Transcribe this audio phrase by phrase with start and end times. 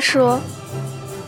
[0.00, 0.40] 他说：“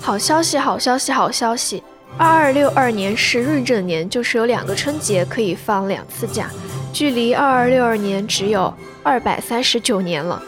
[0.01, 1.85] 好消息，好消息，好消息！
[2.17, 6.49] 二二六二年是闰正年，就是有两个春节可以放两次假，
[6.91, 8.73] 距离二二六二年只有
[9.03, 10.41] 二百三十九年了。”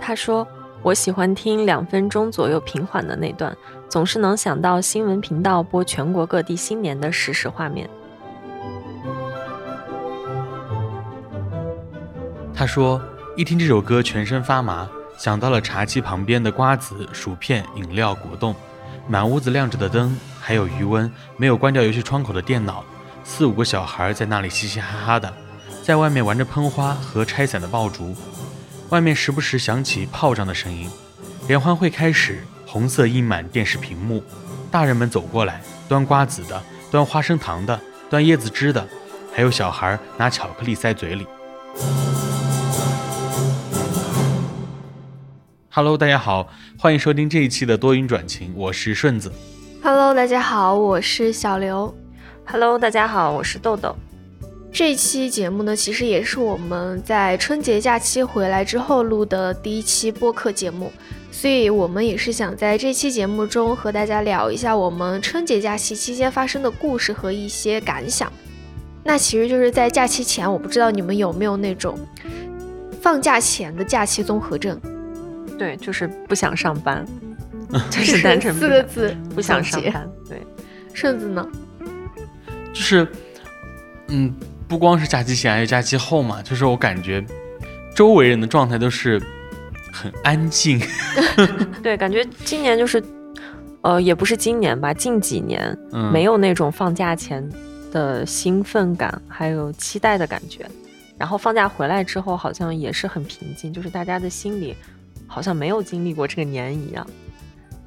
[0.00, 0.48] 他说
[0.80, 3.54] ：“我喜欢听两分钟左右平缓的那段，
[3.90, 7.86] 总是能想到新闻频道播全国各地新年的实时画面。”
[12.54, 12.98] 他说
[13.38, 18.52] ：“一听这首歌，全身发麻，想到了茶几旁边的瓜子、薯片、饮料、果冻，
[19.06, 22.84] 满屋子亮着的灯，还有余温，没有关掉游戏窗口的电脑，
[23.22, 25.32] 四五个小孩在那里嘻嘻哈哈的，
[25.84, 28.12] 在外面玩着喷花和拆散的爆竹。”
[28.90, 30.90] 外面时不时响起炮仗的声音，
[31.46, 34.20] 联欢会开始，红色印满电视屏幕，
[34.68, 37.80] 大人们走过来，端瓜子的，端花生糖的，
[38.10, 38.84] 端椰子汁的，
[39.32, 41.24] 还有小孩拿巧克力塞嘴里。
[45.70, 49.30] Hello，大家好，欢迎收听这一期的多云转晴，我是顺子。
[49.82, 51.94] Hello，大家好，我是小刘。
[52.46, 53.94] Hello，大家好，我是豆豆。
[54.72, 60.90] 这期节目呢，其实也是我们在春节假期回来之后录的第一期播客节目，
[61.30, 68.32] 所以我们也是想在这期节目中和大家聊一下我们春节假期期间发生的故事和一些感想。
[69.04, 71.98] 那其实就是在假期前，我不知道你们有没有那种
[73.02, 74.80] 放假前的假期综合症？
[75.58, 77.04] 对，就是不想上班，
[77.90, 80.08] 就是单纯四个字，不想上班。
[80.28, 80.40] 对，
[80.94, 81.46] 顺子呢？
[82.72, 83.06] 就是，
[84.08, 84.34] 嗯。
[84.68, 87.24] 不光是假期前，还有假期后嘛，就是我感觉
[87.94, 89.18] 周围人的状态都是
[89.90, 90.78] 很安静。
[91.82, 93.02] 对，感觉今年就是，
[93.80, 95.74] 呃，也不是今年吧，近几年
[96.12, 97.42] 没有那种放假前
[97.90, 100.68] 的兴奋感，还有期待的感觉。
[101.16, 104.76] 然后放假回来之后，好像也是很平静，就是大家的心里
[105.28, 107.06] 好像没有经历过这个年一样。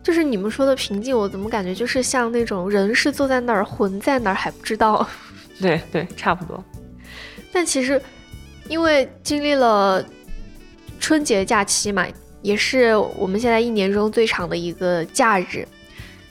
[0.02, 5.06] 就是你们说的平静，我怎么感觉就是像那种人是坐在那儿，魂在那儿还不知道。
[5.60, 6.64] 对对，差不多。
[7.52, 8.02] 但其实，
[8.68, 10.04] 因为经历了
[11.00, 12.08] 春节假期嘛，
[12.42, 15.68] 也是我们现在一年中最长的一个假日，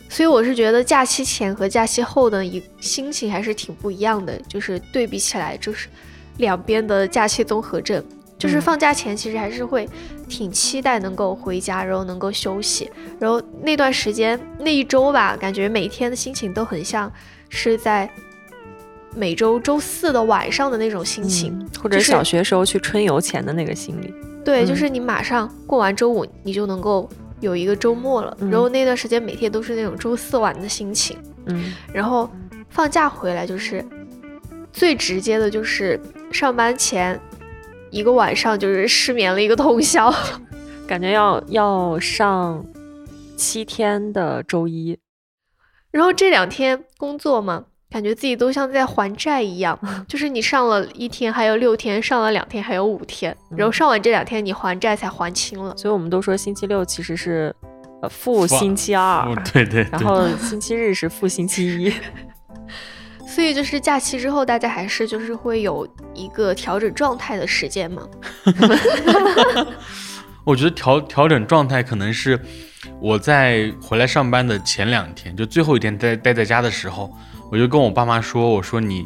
[0.09, 4.37] 所以我是觉得假期前和假期后的一心情还是挺不一样的。
[4.49, 5.89] 就是对比起来，就是
[6.39, 8.05] 两边的假期综合症。
[8.41, 9.89] 就是放假前其实还是会
[10.29, 12.91] 挺期待能够回家，然后能够休息，
[13.21, 17.13] 然后那段时间那一周吧，感觉每天的心情都很像
[17.49, 18.11] 是在。
[19.13, 24.15] 每周周四的晚上的那种心情，或者小学时候去春游前的那个心理，
[24.45, 28.37] 对，就是你马上过完周五，你就能够有一个周末了。
[28.43, 32.31] 然后那段时间每天都是那种周四晚的心情，嗯，然后
[32.69, 33.85] 放假回来就是
[34.73, 36.01] 最直接的，就是
[36.31, 37.21] 上班前
[37.91, 40.13] 一个晚上就是失眠了一个通宵，
[40.87, 42.65] 感觉要要上
[43.37, 44.99] 七天的周一，
[45.91, 47.65] 然后这两天工作嘛。
[47.91, 53.37] 感觉自己都像在还债一样， 就是你上了一天，还有六天；上了两天，还有五天。
[53.57, 55.77] 然后上完这两天，你还债才还清了。
[55.77, 57.53] 所以我们都说星期六其实是
[58.01, 59.85] 呃负星期二，对对。
[59.91, 61.93] 然后星期日是负星期一。
[63.33, 68.03] 所以就是假期之后，大家还是就是会有一个调整状态的时间嘛。
[70.45, 72.39] 我觉得调调整状态可能是
[73.01, 77.15] 我在回来上班的前两天，就最后一天待待在家的时候。
[77.53, 79.05] 我就跟我爸妈说：“我说你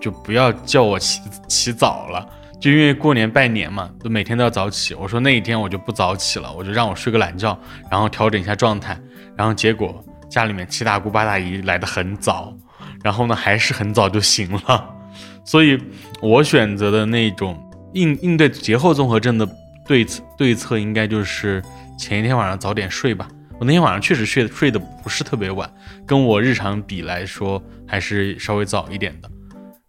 [0.00, 2.24] 就不要叫我起 起早了，
[2.60, 4.94] 就因为过年拜年嘛，都每天都要早起。
[4.94, 7.58] 我说那一天我就不早起了，我就让我睡个懒觉，
[7.90, 8.96] 然后调整一下状态。
[9.36, 12.56] 然后结果家里面七大姑八大姨来的很早，
[13.04, 14.90] 然后呢还是很早就醒了。
[15.44, 15.78] 所以
[16.22, 17.56] 我选择的那种
[17.92, 19.46] 应应对节后综合症的
[19.86, 21.62] 对策对策，应该就是
[21.98, 23.28] 前一天晚上早点睡吧。”
[23.60, 25.72] 我那天晚上确实睡睡得不是特别晚，
[26.04, 29.30] 跟我日常比来说还是稍微早一点的。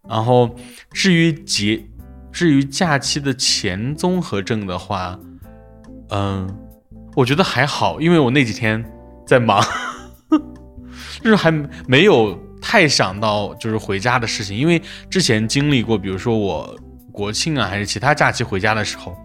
[0.08, 0.54] 然后
[0.92, 1.84] 至于节，
[2.30, 5.18] 至于假期的前综合症的话，
[6.10, 6.48] 嗯，
[7.16, 8.84] 我觉得还好，因为我那几天
[9.26, 9.60] 在忙，
[11.20, 11.50] 就是还
[11.88, 14.56] 没有太想到就是回家的事情。
[14.56, 16.76] 因为之前经历过，比如说我
[17.12, 19.16] 国庆啊，还是其他假期回家的时候，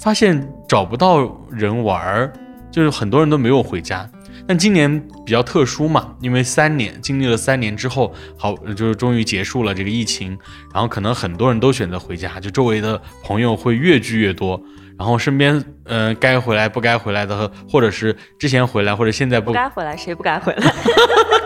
[0.00, 2.32] 发现找不到人玩儿。
[2.70, 4.08] 就是很多人都没有回家，
[4.46, 10.38] 但今年比较特殊嘛，因为三年经历了三年之后，好就是终于结束了这个疫情，
[10.72, 14.60] 然后可能很多人都选择回家，就周围的朋友会越聚越多，
[14.98, 20.62] 然后身边嗯该回来不该回来的，或者是之前回来或者现在不该回来，谁不该回来？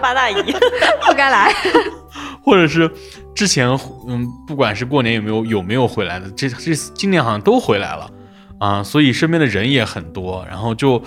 [0.00, 0.34] 八大姨
[1.06, 1.52] 不该来，
[2.42, 2.90] 或者是
[3.34, 3.68] 之前
[4.06, 8.10] 嗯，不管是过年有没有有没有回来的，这这今年好像都回来了
[8.58, 11.02] 啊，所以身边的人也很多，然后就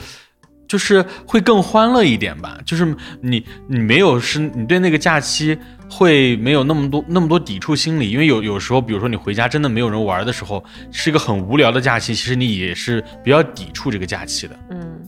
[0.68, 2.58] 就是会更欢乐一点吧。
[2.66, 5.58] 就是你你没有是，你对那个假期
[5.90, 14.60] 会没有那么多那么多抵触心理，因为有有时候，比如说你回家真的没有人玩的时候，是一个很无聊的假期，其实你也是比较抵触这个假期的。
[14.72, 15.08] 嗯，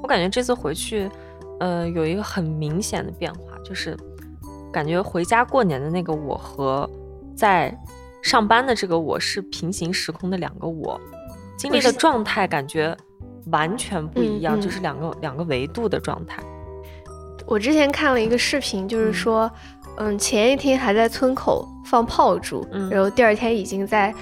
[0.00, 1.10] 我感觉这次回去，
[1.60, 3.96] 呃，有一个很明显的变化，就是。
[4.72, 6.90] 感觉回家过年的那个我和
[7.34, 7.74] 在
[8.22, 11.00] 上班的这个我是平行时空的两个我，
[11.56, 12.94] 经历的状态感觉
[13.46, 16.42] 完全不一样，就是两个两个维度的状态。
[17.46, 19.50] 我之前看了一个视频，就是说，
[19.96, 24.14] 嗯，前一天还在村口放炮竹，然后第二天已经在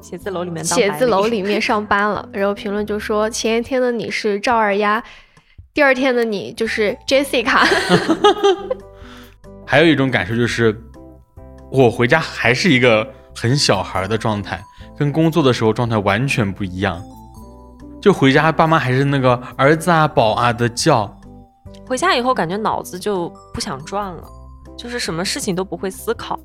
[0.00, 2.26] 写字楼里面写字楼里面上班了。
[2.32, 5.02] 然后评论就说，前一天的你是赵二丫，
[5.72, 7.64] 第二天的你就是 Jessica。
[9.64, 10.76] 还有一种感受就是，
[11.70, 14.60] 我回家还是一个很小孩的状态，
[14.98, 17.00] 跟工作的时候状态完全不一样。
[18.02, 21.16] 就回家，爸妈还是那个儿子啊、宝啊的叫。
[21.86, 24.24] 回家以后，感觉脑子就不想转了，
[24.76, 26.38] 就是什么事情都不会思考。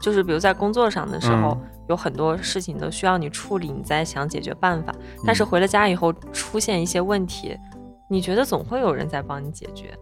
[0.00, 4.94] 就是比如在工作上的时候，有很多事情都需要你处理，你在想解决办法。
[5.26, 7.56] 但是回了家以后，出现一些问题，
[8.10, 9.92] 你觉得总会有人在帮你解决。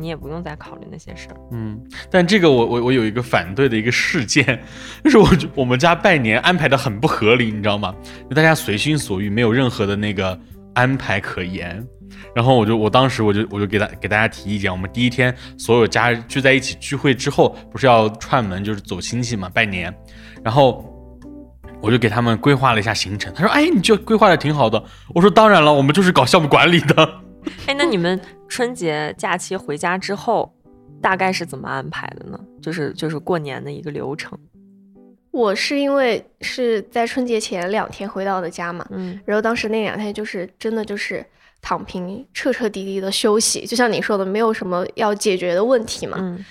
[0.00, 1.36] 你也不用再考虑那些事儿。
[1.50, 1.76] 嗯，
[2.08, 4.62] 但这个我我我有一个反对的一个事件，
[5.02, 7.92] 就是我我们家拜年安排的很不合理，你知道吗？
[8.30, 10.38] 就大家随心所欲，没有任何的那个
[10.74, 11.84] 安排可言。
[12.32, 19.92] 然后我就我当时我就我就给大给大家提意见，我们第一天所有家聚在一起聚会之后，不是要串门就是走亲戚嘛，拜年。
[20.44, 20.84] 然后
[21.80, 23.34] 我就给他们规划了一下行程。
[23.34, 24.80] 他说：“哎，你就规划的挺好的。”
[25.12, 27.10] 我说：“当然了，我们就是搞项目管理的。”
[27.66, 30.52] 哎，那你们春节假期回家之后，
[31.00, 32.38] 大概是怎么安排的呢？
[32.60, 34.38] 就是就是过年的一个流程。
[35.30, 41.24] 我是因为是在春节前两天回到的家嘛，嗯，然后当时那两天就是真的就是
[41.60, 46.44] 躺平，彻彻底底的休息，就像你说的，没有什么要解决的问题嘛，嗯，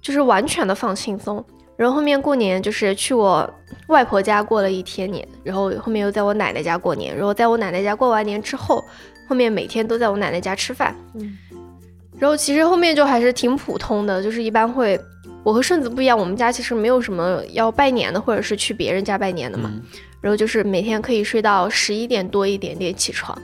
[0.00, 1.44] 就是完全的放轻松。
[1.76, 3.48] 然后后面过年就是去我
[3.86, 8.82] 外婆家过了一天年，然后后面又在我奶奶家过年，然后在我奶奶家过完年之后。
[9.28, 11.36] 后面每天都在我奶奶家吃饭，嗯，
[12.18, 14.98] 然后其实后面就还是挺普通的，就是一般会，
[15.44, 19.70] 我和顺子不一样，我们家其实没有什么要拜年的，或者是去别人家拜年的嘛，
[20.20, 23.36] 然后就是每天可以睡到十一点多一点点起床，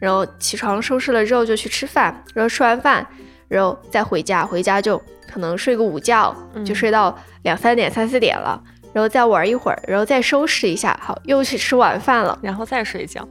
[0.00, 3.06] 然后起床收拾了之后就去吃饭，然后吃完饭，
[3.46, 5.00] 然后再回家，回家就
[5.30, 6.34] 可能睡个午觉，
[6.64, 8.60] 就睡到两三点三四点了，
[8.92, 13.26] 然后再玩一会儿，然后再收拾一下，好又去吃晚饭了，然后再睡觉。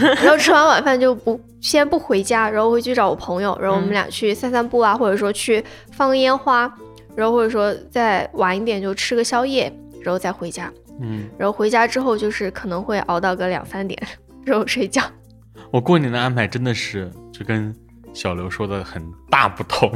[0.00, 5.62] 然后吃完晚饭就不先不回家，然后回去找我朋友，然后我们俩去散散步啊，或者说去
[5.92, 6.72] 放个烟花，
[7.14, 10.72] 然后或者说再晚一点就吃个宵夜，然后再回家。
[11.00, 14.00] 嗯，然后回家之后就是可能会熬到个两三点，
[14.44, 15.02] 然后睡觉。
[15.70, 17.74] 我过年的安排真的是就跟
[18.14, 19.92] 小刘说的很大不同，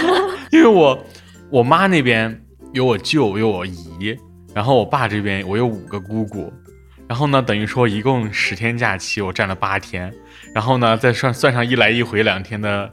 [0.52, 0.98] 因为我
[1.48, 2.38] 我妈那边
[2.72, 4.14] 有我舅有我姨，
[4.52, 6.52] 然后我爸这边我有五个姑姑。
[7.08, 10.12] 然后呢，等于说一共十天假期，我占了八天，
[10.54, 12.90] 然后呢，再算算上一来一回两天的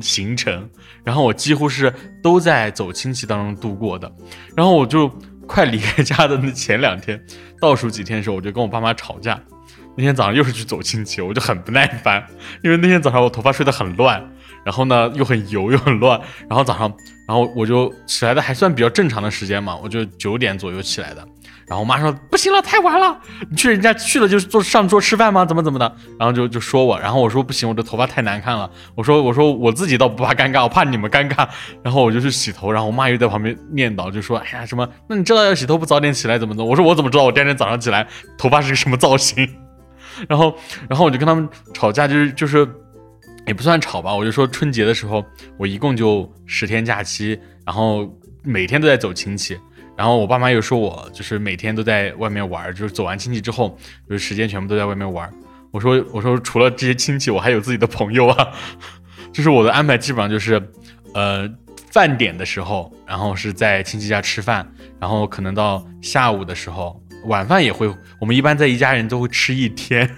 [0.00, 0.68] 行程，
[1.04, 1.92] 然后我几乎是
[2.22, 4.10] 都在走亲戚当中度过的。
[4.56, 5.08] 然后我就
[5.46, 7.20] 快离开家的那前两天，
[7.60, 9.38] 倒数几天的时候，我就跟我爸妈吵架。
[9.96, 12.24] 那天早上又是去走亲戚，我就很不耐烦，
[12.62, 14.24] 因为那天早上我头发睡得很乱，
[14.64, 16.88] 然后呢又很油又很乱，然后早上，
[17.26, 21.28] 然后我就起来的还算比较正常的时间嘛，我就九点左右起来的。
[21.68, 23.20] 然后我妈说不行了，太晚了，
[23.50, 25.44] 你去人家去了就坐上桌吃饭吗？
[25.44, 25.96] 怎么怎么的？
[26.18, 28.70] 然后就就说我，然后我说不行，我的头发太难看了。
[28.94, 31.46] 我说我说我自己倒不怕尴尬，我怕你们尴尬。
[31.82, 34.88] 然后我就去洗头，然后我妈又在旁边念叨，就说哎呀什么？
[35.08, 36.64] 那你知道要洗头不早点起来怎么的？
[36.64, 38.08] 我说我怎么知道我第二天早上起来
[38.38, 39.46] 头发是个什么造型？
[40.26, 40.56] 然后
[40.88, 42.66] 然后我就跟他们吵架，就是就是
[43.46, 45.22] 也不算吵吧，我就说春节的时候
[45.58, 48.08] 我一共就十天假期，然后
[48.42, 49.58] 每天都在走亲戚。
[49.98, 53.76] 然后我爸妈又说我就是每天都在外面玩，就是走完亲戚之后，
[54.08, 55.28] 就是时间全部都在外面玩。
[55.72, 58.48] 我说我说除了这些亲戚，我还有自己的朋友啊。
[59.34, 60.62] 就是我的安排基本上就是，
[61.14, 61.50] 呃，
[61.90, 64.64] 饭点的时候，然后是在亲戚家吃饭，
[65.00, 70.08] 然后可能到下午的时候，晚饭也会，我们一般在一家人都会吃一天。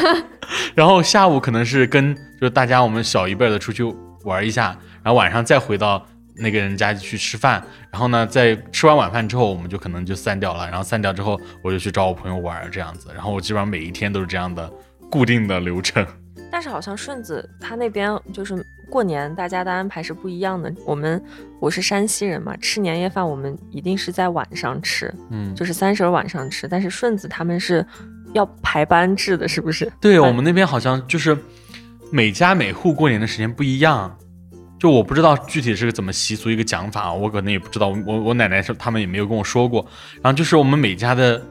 [0.76, 3.82] 然后下午可能是跟就是大家我们小一辈的出去
[4.24, 6.06] 玩一下，然后晚上再回到。
[6.36, 10.66] 那个人家去吃饭，然后呢，在吃完晚饭之后，我们就可能就散掉了。
[10.68, 13.08] 然后散掉之后，我就去找我朋友玩这样子。
[13.14, 14.70] 然后我基本上每一天都是这样的
[15.10, 16.06] 固定的流程。
[16.50, 18.54] 但是好像顺子他那边就是
[18.88, 20.72] 过年大家的安排是不一样的。
[20.86, 21.20] 我们
[21.60, 26.68] 我是山西人嘛，吃年夜饭我们一定是在晚上吃，嗯，就是三十晚上吃。
[26.68, 27.84] 但是顺子他们是
[28.34, 29.90] 要排班制的，是不是？
[30.00, 31.36] 对我们那边好像就是
[32.12, 34.16] 每家每户过年的时间不一样，
[34.84, 37.88] 就我不知道具体是个怎么习俗一个讲法，我可能也不知道。
[38.06, 39.80] 我我奶奶是他们也没有跟我说过。
[40.20, 41.42] 然后就是我们每家的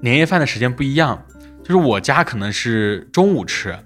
[0.00, 1.22] 年夜饭的时间不一样，
[1.62, 3.78] 就是我家可能是中午吃。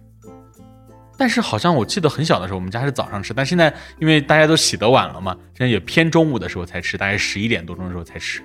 [1.19, 8.41] 但是好像我记得很小的时候，我们家是早上吃，但现在因为大家都起得晚了嘛，现在也偏中午的时候才吃，大概十一点多钟的时候才吃。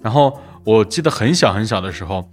[0.00, 2.30] 然后我记得很小很小的时候，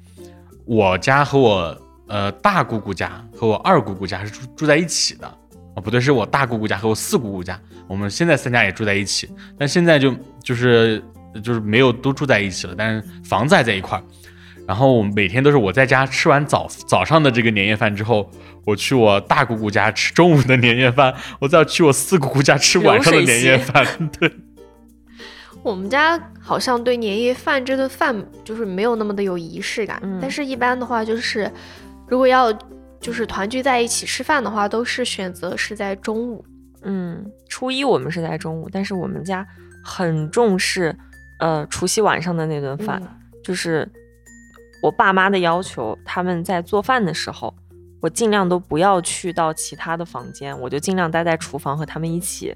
[0.66, 1.76] 我家和我
[2.08, 5.38] 呃大姑姑家和我二姑姑家是住住在一起的，
[5.76, 11.04] 哦不对，是我大姑姑家和我四姑姑家，我们现在三家也住在一起，但现在就就是
[11.44, 14.04] 就是没有都住在一起了，但是房子还在一块儿。
[14.68, 18.30] 然后我每天都是我在家吃完早早上的这个年夜饭之后。
[18.64, 23.84] 我去我大姑姑家吃中午的年夜饭，我再去我四姑姑家吃晚上的年夜饭。
[24.20, 24.32] 对，
[25.64, 31.52] 我们家好像对年夜饭这顿饭就是没有那么的有仪式感，但是一般的话就是，
[32.08, 32.54] 如果要
[33.02, 36.46] 就是团聚在一起吃饭的话，都是选择是在中午。
[36.84, 39.46] 嗯，初一我们是在中午，但是我们家
[39.84, 40.96] 很重视
[41.40, 43.02] 呃除夕晚上的那顿饭，
[43.44, 43.90] 就是
[44.82, 47.54] 我爸妈的要求，他们在做饭的时候。
[48.04, 52.52] 我尽量都不要去到其他的房间，我就尽量待在厨房和他们一起，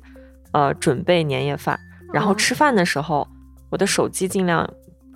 [0.54, 1.80] 呃，准备年夜饭。
[2.12, 3.28] 然后吃饭的时候，
[3.70, 4.68] 我的手机尽量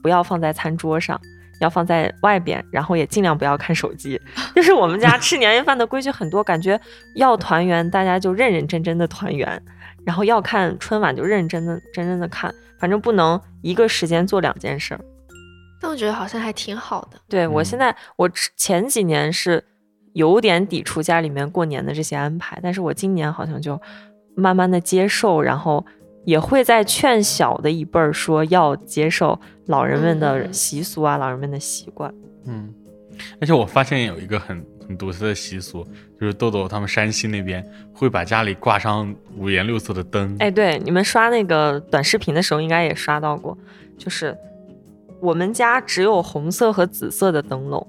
[0.04, 1.20] 不要放在餐桌上，
[1.60, 2.64] 要放在外边。
[2.72, 4.20] 然后也尽量不要看手机。
[4.56, 6.80] 就是我们家吃年夜饭的规矩很多，感觉
[7.16, 9.48] 要团圆，大家就认认真真的团圆；
[10.06, 12.54] 然后要看春晚，就认认真真真真的看。
[12.80, 15.00] 反正不能一个时间做两件事。
[15.82, 17.20] 但我觉得好像还挺好的。
[17.30, 19.64] 对我现在，我前几年是。
[20.14, 23.80] 有点抵触家里面过年的这些安排，但是我今年好像就
[24.36, 25.86] 慢慢的接受，然后
[26.26, 32.14] 也会在劝小的一辈儿说要接受老人们的习俗啊，老人们的习惯。
[32.46, 32.74] 嗯，
[33.42, 35.84] 而且我发现有一个很很独特的习俗，
[36.20, 40.36] 就是豆豆他们山西那边会把家里挂上五颜六色的灯。
[40.40, 43.58] 哎，对，你们刷那个短视频的时候应该也刷到过，
[43.98, 44.38] 就是
[45.20, 47.86] 我们家只有红色和紫色的灯笼。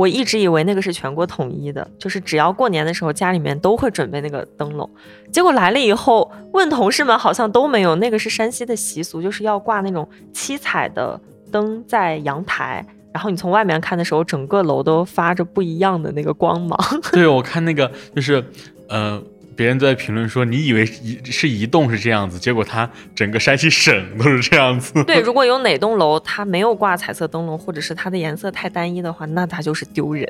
[0.00, 4.88] 我一直以为那个是全国统一的，就是只要过年的时候家里面都会准备那个灯笼。
[5.30, 7.94] 结果来了以后问同事们，好像都没有。
[7.96, 11.20] 那个是山西的习俗，就是要挂那种七彩的
[11.52, 16.78] 灯在阳台，然后你从外面看的时候，整个楼都发着不一样的那个光芒。
[17.12, 18.42] 对，我看那个就是，
[18.88, 19.22] 呃。
[19.60, 25.04] 别人都在评论说，你以为一是一栋是这样子，结果它整个山西省都是这样子。
[25.04, 30.26] 对，如果有哪栋楼它没有挂彩色灯笼，或者是它的颜色太单一的话，那它就是丢人。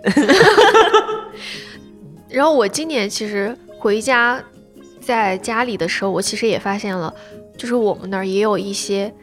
[2.29, 4.43] 然后我今年其实回家，
[5.01, 7.15] 在家里的时候，我其实也发现了，
[7.57, 9.15] 就是我们那儿也有一些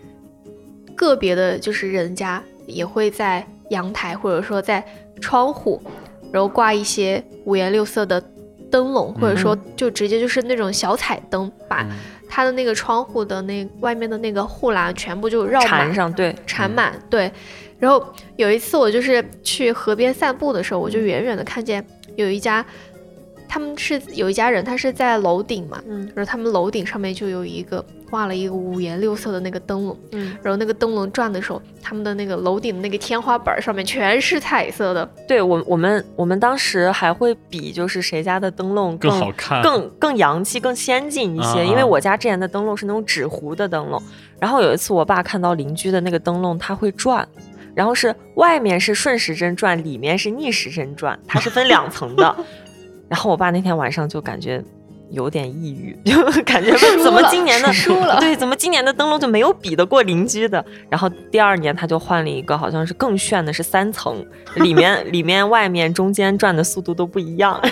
[0.95, 4.81] 个别的，就是人家也会在阳台或者说在
[5.19, 5.83] 窗户，
[6.31, 8.23] 然后挂一些五颜六色的。
[8.71, 11.85] 灯笼，或者说就直接就是那种小彩灯，把
[12.29, 17.31] 它的那个窗户的那外面的那个护栏全部就绕缠上，对，缠满，对。
[17.79, 18.03] 然后
[18.37, 22.65] 有一次我就是去河边散步的时候，我就远远的看见有一家。
[23.47, 35.09] 他们是有一家人，他是在楼顶嘛，嗯，然后他们楼顶上面就有一个挂了一个五颜六色的那个灯笼，嗯，然后那个灯笼转的时候，他们的那个楼顶的那个天花板上面全是彩色的。
[35.27, 41.65] 对我，我们我们当时还会比，就是谁家的灯笼更好看、更更洋气、更先进一些。
[41.65, 44.01] 因为我家之前的灯笼是那种纸糊的灯笼，
[44.39, 47.27] 然后有一次我爸看到邻居的那个灯笼，它会转，
[47.73, 52.35] 然后是外面是顺时针转，里面是逆时针转，它是分两层的。
[53.09, 54.63] 然后我爸那天晚上就感觉
[55.09, 60.63] 有点抑郁， 就感觉怎么今年的输了，对，怎么今年的灯笼就没有比得过邻居的。
[60.89, 67.61] 然后第二年他就换了一个，好像是更炫的，是三层，里面里面外面中间转的速度都不一样。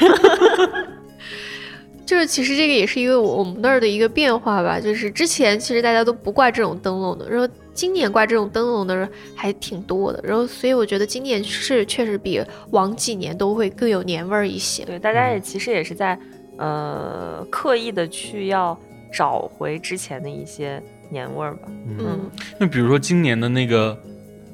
[2.06, 12.42] 就是其实这个也是因为我们那儿的一个变化吧，就是之前其实大家都不挂这种灯笼的，然后今年挂这种灯笼的人还挺多的，然后所以我觉得今年是确实比
[12.72, 14.84] 往几年都会更有年味儿一些。
[14.86, 16.18] 对，大家也其实也是在
[16.58, 18.76] 呃刻意的去要
[19.14, 21.68] 找回之前的一些年味儿吧。
[22.00, 23.96] 嗯，那比如说今年的那个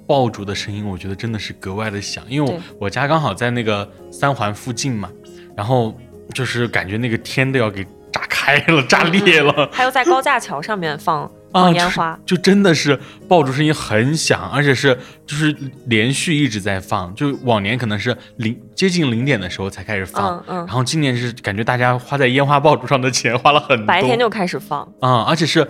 [0.05, 5.09] 爆竹的声音，我觉得真的是格外的响，因为我我家刚好在那个三环附近嘛，
[5.55, 5.95] 然后。
[6.33, 15.55] 就是感觉那个天都要给炸开了、炸裂了，还有在高架桥上面放放烟花，就真的是爆竹声音很响，而且是就是
[15.87, 17.13] 连续一直在放。
[17.13, 25.67] 就往年可能是零接近零点的时候才开始放，嗯嗯，然后今年是感觉大家花在烟花爆竹上的钱花了很多，白天就开始放啊，而且是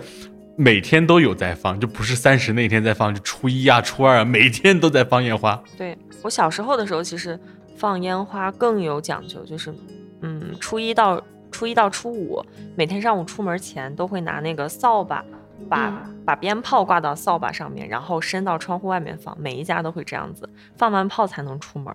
[0.56, 5.60] 每天都有在放，就不是三十那天在放，就初一啊、初二啊，每天都在放烟花。
[5.76, 7.38] 对我小时候的时候，其实
[7.76, 9.74] 放烟花更有讲究，就是
[10.20, 11.20] 嗯，初一到
[11.50, 12.40] 初一到初五，
[12.76, 15.24] 每天上午出门前都会拿那个扫把。
[15.68, 15.92] 把
[16.24, 19.36] 把鞭炮挂到扫把上面，然后伸到窗户外面放。
[19.40, 21.92] 每一家都会这样子，放完炮才能出门。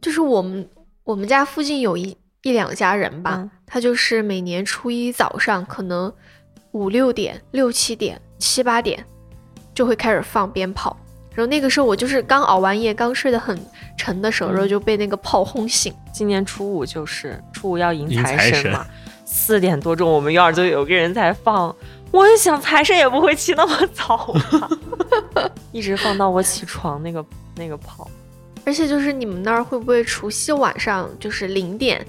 [0.00, 0.68] 就是我们
[1.04, 6.12] 我们家附近有一一两家人吧，他就是每年初一早上可能
[6.72, 9.04] 五六点、六七点、七八点
[9.74, 10.96] 就会开始放鞭炮。
[11.34, 13.58] 然后那个时候我就是刚熬完夜，刚睡得很
[13.96, 15.94] 沉的时候，然后就被那个炮轰醒。
[16.12, 18.84] 今年初五就是初五要迎财神嘛，
[19.24, 21.74] 四点多钟我们院儿就有个人在放。
[22.10, 24.16] 我也想财神也不会起那么早
[24.58, 24.70] 吧，
[25.72, 27.24] 一直放到我起床那个
[27.56, 28.08] 那个炮，
[28.64, 32.04] 而且就是你们那儿会不会除夕晚上就是零点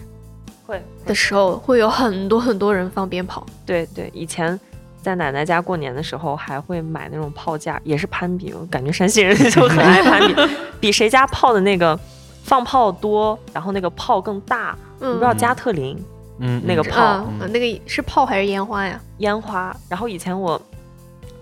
[0.66, 3.46] 会的时候会有很多很多人放鞭炮？
[3.66, 4.60] 对对，以前
[5.02, 12.00] 在奶奶家过年的时候还会买那种炮架，也是攀比，我感觉山西人就很爱攀比， 比谁家炮的那个
[12.44, 14.76] 放炮多，然后那个炮更大。
[15.00, 15.98] 你不知道加特林？
[16.44, 19.00] 嗯，那个炮，那个是炮还是烟花呀？
[19.20, 19.76] 烟花。
[19.88, 20.60] 然后以前我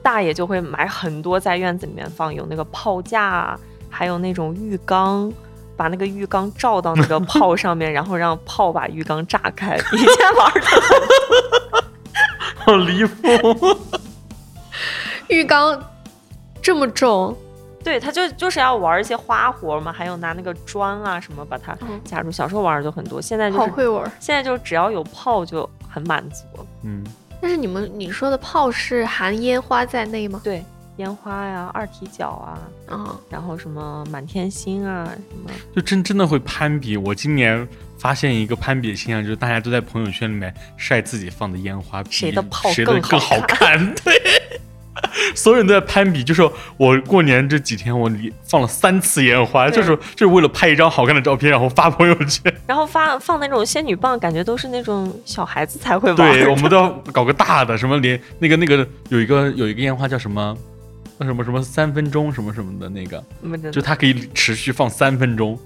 [0.04, 3.58] 大爷就会买很多在院子里面放，有那个炮架，
[3.90, 5.32] 还有那种浴缸，
[5.78, 9.78] 把那个浴缸罩到那个 炮上面，然后让炮把浴缸炸开。
[9.94, 10.68] 以前玩的，
[12.66, 13.78] 好离谱！
[15.30, 15.82] 浴缸
[16.62, 17.36] 这么重。
[17.84, 22.32] 对，他就就是要玩一些花活嘛，还有拿那个砖啊什么把它夹住。
[22.32, 24.12] 小时候玩的就很多，现在就是好会玩。
[24.20, 26.44] 现在就只要有炮就很满足。
[26.84, 27.04] 嗯，
[27.42, 30.42] 但是你们你说的炮是含烟花在内吗？
[30.44, 30.64] 对，
[30.98, 32.60] 烟花呀，二踢脚啊，
[32.90, 36.98] 嗯，然后什么满天星啊什么，就真真的会攀比。
[36.98, 37.66] 我今年
[37.98, 43.96] 发现一个攀比的现象，就是大家都在朋友圈里面晒自己放的烟花，谁的炮更好看？
[44.04, 44.14] 对。
[45.36, 46.42] 所有人都在攀比，就是
[46.78, 48.10] 我过年这几天我
[48.44, 56.16] 放了三次烟花，就是就是为了拍一张好看的照片，然后发朋友圈， 然后发放那种仙女棒，感觉都是那种小孩子才会玩。
[56.16, 60.58] 对，我们都要搞个大的，什么连那个那个有一个有一个烟花叫什么，
[61.22, 63.24] 什么什么三分钟什么什么的那个，
[63.72, 65.58] 就它可以持续放三分钟，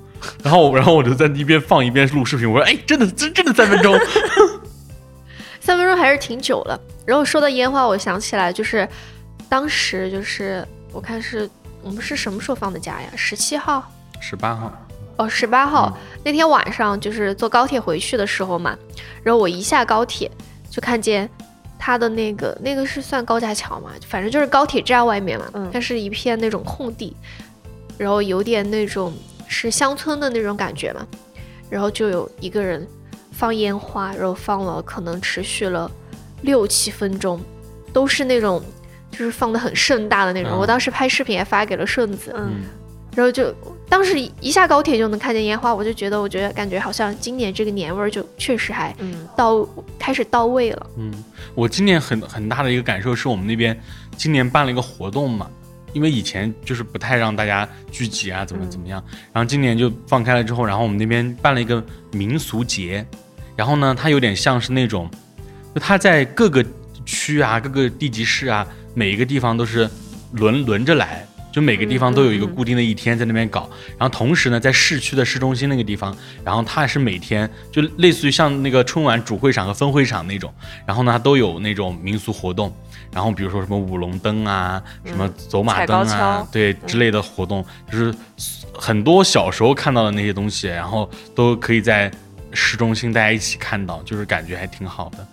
[0.43, 3.97] 然后然后我就在一边放一边录视频，我说哎，真的真真的三分钟，
[5.59, 6.79] 三分钟还是挺久了。
[7.05, 8.87] 然后说到烟花，我想起来就是。
[9.53, 11.47] 当时就是我看是
[11.83, 13.07] 我们是什么时候放的假呀？
[13.15, 13.87] 十七号、
[14.19, 14.73] 十八号
[15.17, 18.75] 哦，十八号那天晚上就是坐高铁回去的时候嘛，
[19.21, 20.31] 然后我一下高铁
[20.71, 21.29] 就看见
[21.77, 27.15] 他的那个那个是算高架桥嘛，反正就是高铁站外面嘛，它是一片那种空地，
[27.95, 29.13] 然后有点那种
[29.47, 31.05] 是乡村的那种感觉嘛，
[31.69, 32.87] 然后就有一个人
[33.31, 35.91] 放烟花，然后放了可能持续了
[36.41, 37.39] 六七分钟，
[37.93, 38.59] 都是那种。
[39.13, 42.63] 就是放的很盛大的那种，我当时拍视频也发给了顺子，嗯，
[43.15, 43.53] 然后就
[43.87, 48.91] 当时一下高铁就能看见烟花，我就觉得，我觉得感觉好像今年这个年味儿就确实还
[49.37, 49.63] 到
[49.99, 50.87] 开始到位了。
[50.97, 51.13] 嗯，
[51.53, 53.79] 我今年很很大的一个感受是我们那边
[54.17, 55.47] 今年办了一个活动嘛，
[55.93, 63.05] 因为以前就是不太让大家聚集啊，怎么怎么样，然后今年就放开了之后，然后我们那边办了一个民俗节，
[63.55, 65.07] 然后呢，它有点像是那种，
[65.75, 66.65] 就它在各个
[67.05, 68.65] 区啊，各个地级市啊。
[68.93, 69.89] 每一个地方都是
[70.33, 73.69] 轮轮着来，就每个地方都有一个固定的一天在那边搞。
[73.97, 80.53] 然后同时呢，在市区的市中心那个地方，然后它是每天就类似于像那个春晚主会场和分会场那种，
[80.85, 82.73] 然后呢都有那种民俗活动。
[83.11, 88.11] 然后比如说什么舞龙灯啊，什么走马灯啊，对之类的活动，就是
[88.73, 92.11] 很多小时候看到的那些东西，然后都可以在
[92.53, 95.27] 市中心大家一起看到，就是感觉还挺好的。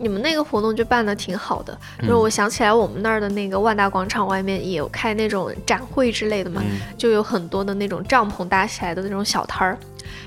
[0.00, 6.62] 你们那个活动就办的挺好的，就是我想起来我们那儿的那个万达广场外面也有开那种展会之类的嘛，
[6.96, 9.78] 就有很多的那种帐篷搭起来的那种小摊儿。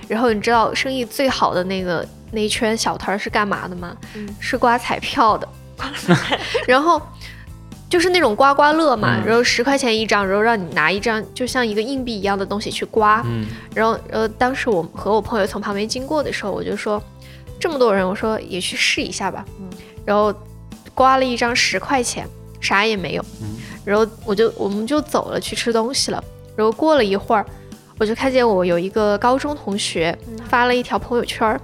[0.07, 3.97] 然后你知道生意最好的那个那一圈小摊儿是干嘛的吗？
[4.39, 5.47] 是刮彩票的。
[6.67, 7.01] 然后
[7.89, 13.25] 就是那种刮刮乐嘛，然后十块钱一张，然后让你拿一张就像一个硬币一样的东西去刮。
[13.73, 17.01] 然后呃，当时我和我朋友从旁边经过的时候，我就说。
[17.63, 19.45] 这么多人，我说也去试一下吧。
[19.57, 19.69] 嗯，
[20.03, 20.35] 然后
[20.93, 22.27] 刮了一张十块钱，
[22.59, 23.23] 啥也没有。
[23.41, 26.21] 嗯，然后我就我们就走了去吃东西了。
[26.57, 27.45] 然后过了一会儿，
[27.97, 30.13] 我就看见我有一个高中同学
[30.49, 31.57] 发了一条朋友圈，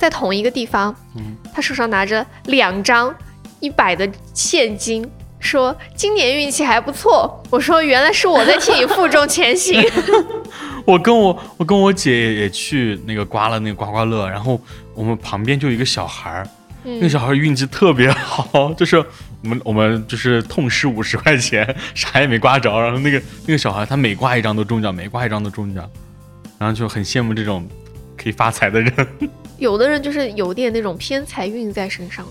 [0.00, 3.14] 在同一个地方，嗯他手上拿着两张
[3.60, 5.06] 一百的现金。
[5.38, 7.42] 说今年运气还不错。
[7.50, 9.80] 我说原来是我在替你负重前行。
[10.86, 14.58] 我跟我我跟我姐也去那个刮了那个刮刮乐，然后
[14.96, 16.48] 我们旁边就有一个小孩儿，
[16.82, 25.88] 那个小孩运气特别好， 就是我们我们就是痛失五十块钱， 啥也没刮着，然后那个那个小孩他每刮一张都中奖，每刮一张都中奖，
[26.58, 27.68] 然后就很羡慕这种
[28.16, 29.08] 可以发财的人。
[29.58, 32.26] 有的人就是有点那种偏财运在身上。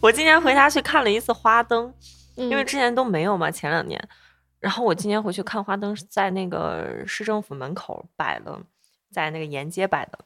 [0.00, 1.92] 我今年回家去看了一次花灯，
[2.34, 4.00] 因为之前都没有嘛，前两年。
[4.58, 8.58] 然后我今年回去看花灯，在那个市政府门口摆的，
[9.12, 10.18] 在那个沿街摆的，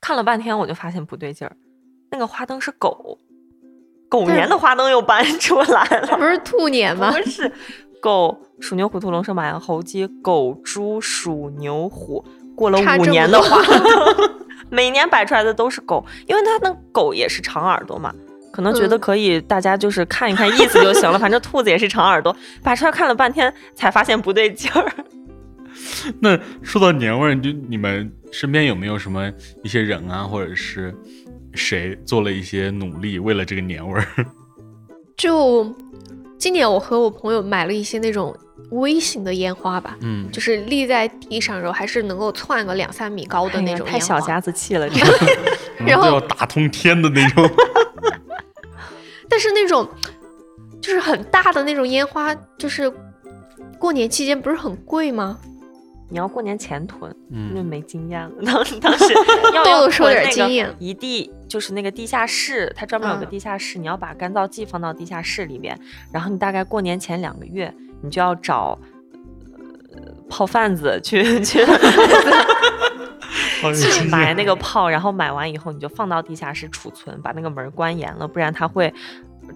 [0.00, 1.54] 看了半天我就发现不对劲儿，
[2.10, 3.18] 那个花灯是狗，
[4.08, 7.12] 狗年的花灯又搬 出来了，不是兔年 吗？
[7.12, 7.50] 不 是，
[8.00, 12.24] 狗鼠牛虎兔龙蛇马羊猴鸡，狗猪鼠牛虎，
[12.56, 14.30] 过了五年的花灯，
[14.70, 18.12] 每年摆出来的都是狗，因为它那狗也是长耳朵嘛。
[18.52, 21.16] 可能觉得可以，大家就是看一看意思就行了。
[21.16, 24.92] 反正兔子也是长耳朵，摆出来看了半天，才发现不对劲儿。
[26.20, 29.30] 那说到年味儿，就你们身边有没有什么
[29.62, 30.94] 一些人啊，或者是
[31.54, 34.06] 谁做了一些努力，为了这个年味儿？
[35.16, 35.74] 就
[36.38, 38.34] 今年我和我朋友买了一些那种
[38.70, 44.96] 微型的烟花吧，嗯，就是立在地上，然后还是能够窜个两三米高的那种，太小家子气了， 这
[45.84, 47.50] 然后要打通天的那种。
[49.28, 49.88] 但是那种
[50.80, 52.92] 就是很大的那种烟花，就是
[53.78, 55.38] 过年期间不是很贵吗？
[56.10, 58.34] 你要过年前囤，因为没经验了。
[58.44, 59.14] 当时当时
[59.54, 60.68] 要多说点经验。
[60.78, 65.78] 一地就是那个地下室，它专门有个地下室，你要把干燥剂放到地下室里面，
[66.12, 68.78] 然后你大概过年前两个月，你就要找
[70.28, 71.64] 泡贩子去去
[73.74, 78.92] 去买那个炮，然后买完以后你就放到地下室储存，把那个门关严了，不然它会。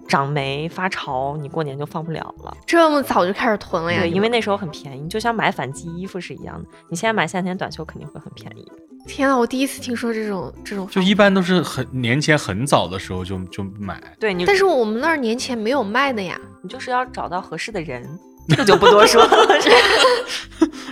[0.07, 2.55] 长霉发潮，你过年就放不了了。
[2.65, 4.01] 这么早就开始囤了呀？
[4.01, 6.69] 对，因为那时候很便宜，就像买反季衣服是一样的。
[6.89, 8.65] 你现在买夏天短袖肯定会很便宜。
[9.07, 10.87] 天啊，我第一次听说这种这种。
[10.87, 14.01] 就一般都是很年前很早的时候就就买。
[14.19, 16.39] 对，你但是我们那儿年前没有卖的呀。
[16.61, 18.07] 你就是要找到合适的人，
[18.49, 19.29] 这个就不多说了。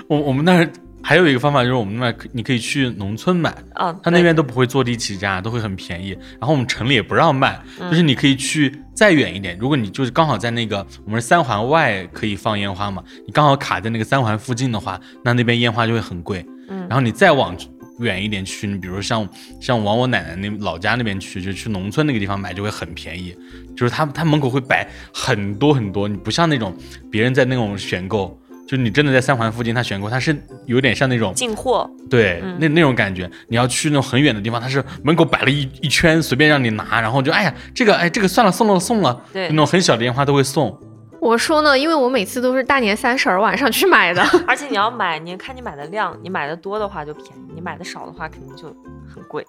[0.07, 0.69] 我我们那儿。
[1.03, 6.17] 还有一个方法就是我们那你可以去农村买，啊，他那边都不会坐地起价，都会很便宜。
[6.39, 9.57] 然后我们城里也不让卖，就是你可以去再远一点。
[9.59, 16.45] 如果你就是刚好在那个我们三环外可以放烟花嘛，你刚好卡在那个三环附近的话，那那边烟花就会很贵。
[16.69, 17.53] 嗯，然后你再往
[17.99, 19.27] 远一点去，你比如像
[19.59, 23.35] 像往我奶奶那老家那边去，就去农村那个地方买就会很便宜。
[23.75, 26.73] 就是他他门口会摆很多很多，你不像那种
[27.11, 28.39] 别人在那种选购。
[28.65, 33.29] 就你真的在三环附近，他选购，他是有点像那种进货，对，那那种感觉。
[33.47, 39.21] 你要去那种很远的地方，他是门口摆了一一圈，随便让你拿，然后就哎呀，这个哎这个算了，送了送了。
[39.33, 40.75] 对，那种很小的烟花都会送。
[41.19, 48.67] 我说呢，因为我每次都是大年三十儿晚上去买的， 而且你要买，你看你买的量，你买的多的话就便宜，你买的少的话肯定就
[49.13, 49.45] 很贵。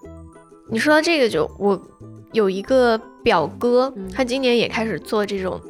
[0.68, 1.80] 你说到这个，就我
[2.32, 5.60] 有一个表哥，他今年也开始做这种。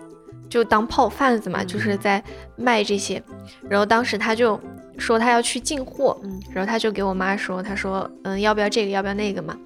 [0.55, 2.23] 就当炮贩子嘛，就是在
[2.55, 3.21] 卖这些，
[3.69, 4.61] 然后当时他就
[4.99, 9.59] 说他要去进货，嗯，然后他就给我妈说，他说，嗯，要不要这个，要不要那个嘛，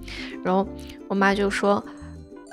[0.42, 0.66] 然后
[1.06, 1.84] 我妈就说，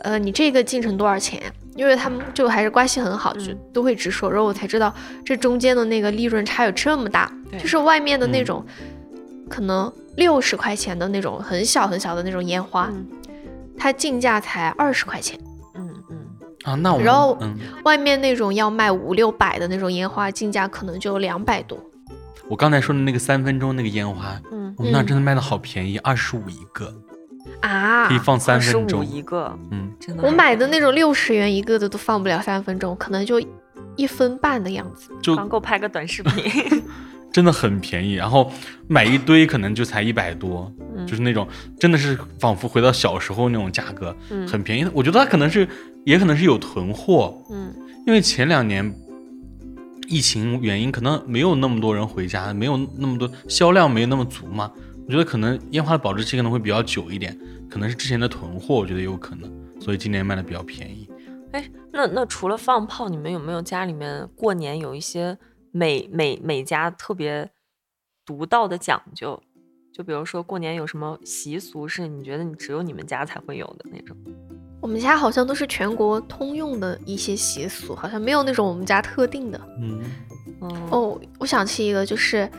[0.04, 1.42] 呃，你这个进成多少钱？
[1.78, 4.94] 因为他们就还是关系很好，就都会直说，然后我才知道
[5.24, 8.66] 这中间的那个利润差有这么大，就是外面的那种
[9.50, 12.92] 可能六十块钱的那种很小很小的那种烟花，
[13.78, 15.40] 它进价才二十块钱。
[16.66, 17.38] 啊，那我然后
[17.84, 21.80] 外面那种要卖五六百的那种烟花，进价可能就两百多。
[22.48, 26.94] 我刚才说的那个三分钟那个烟花，嗯，我们那真的卖的好便宜，二十五一个。
[27.62, 29.06] 啊，可以放三分钟。
[29.06, 30.24] 一个，嗯，真的。
[30.24, 33.40] 我买的那种六十元一个的都放不了三分钟，可能就
[33.96, 36.84] 一分半的样子，就够拍个短视频。
[37.36, 38.50] 真的很便宜，然后
[38.88, 40.74] 买一堆可能就才一百多，
[41.06, 41.46] 就是那种
[41.78, 44.16] 真的是仿佛回到小时候那种价格，
[44.48, 44.90] 很便宜。
[44.94, 45.68] 我觉得它可能是，
[46.06, 47.76] 也可能是有囤货，嗯，
[48.08, 48.90] 因为前两年
[50.08, 54.72] 疫情原因，可能没有那么多人回家，没有那么多销量没有那么足嘛。
[55.06, 57.38] 我觉得可能烟花的保质期可能会比较久一点，
[57.70, 61.06] 可能是之前的囤货，我觉得有可能，所以今年卖的比较便宜。
[61.52, 65.38] 哎，那那除了放炮，你们有没有家里面过年有一些？
[65.76, 67.50] 每每每家特别
[68.26, 69.38] 独到的讲究，
[69.94, 74.16] 就比如说过年有什么习俗是你觉得你只有你们家才会有的那种？
[74.82, 79.60] 我们家好像都是全国通用的一些习俗，好像没有那种我们家特定的。
[79.82, 80.02] 嗯，
[80.92, 82.50] 哦，我想起一个，就是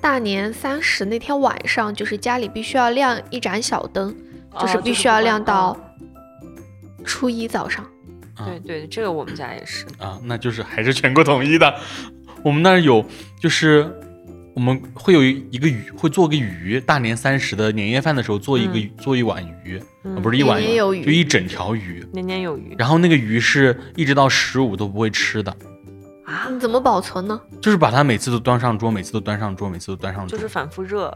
[0.00, 4.12] 大年三十那天晚上，就是家里必须要亮一盏小灯，
[4.58, 5.78] 就是必须要亮到
[7.04, 7.88] 初一早上。
[8.36, 11.72] 对对，这个我们家也是啊，那就是还是全国统一的。
[12.44, 13.04] 我们那儿有，
[13.40, 13.90] 就是
[14.54, 16.78] 我们会有一个鱼，会做个鱼。
[16.78, 19.82] 大年三十的年夜饭的时候，做一个做一碗鱼，
[20.22, 22.76] 不是一碗鱼，就一整条鱼，年年有余。
[22.78, 25.50] 然后那个鱼是一直到十五都不会吃的
[26.26, 26.46] 啊？
[26.50, 27.40] 你怎么保存呢？
[27.62, 31.12] 就是把它每次都端上桌，每次都端上桌，每次都端上桌，就是反复热。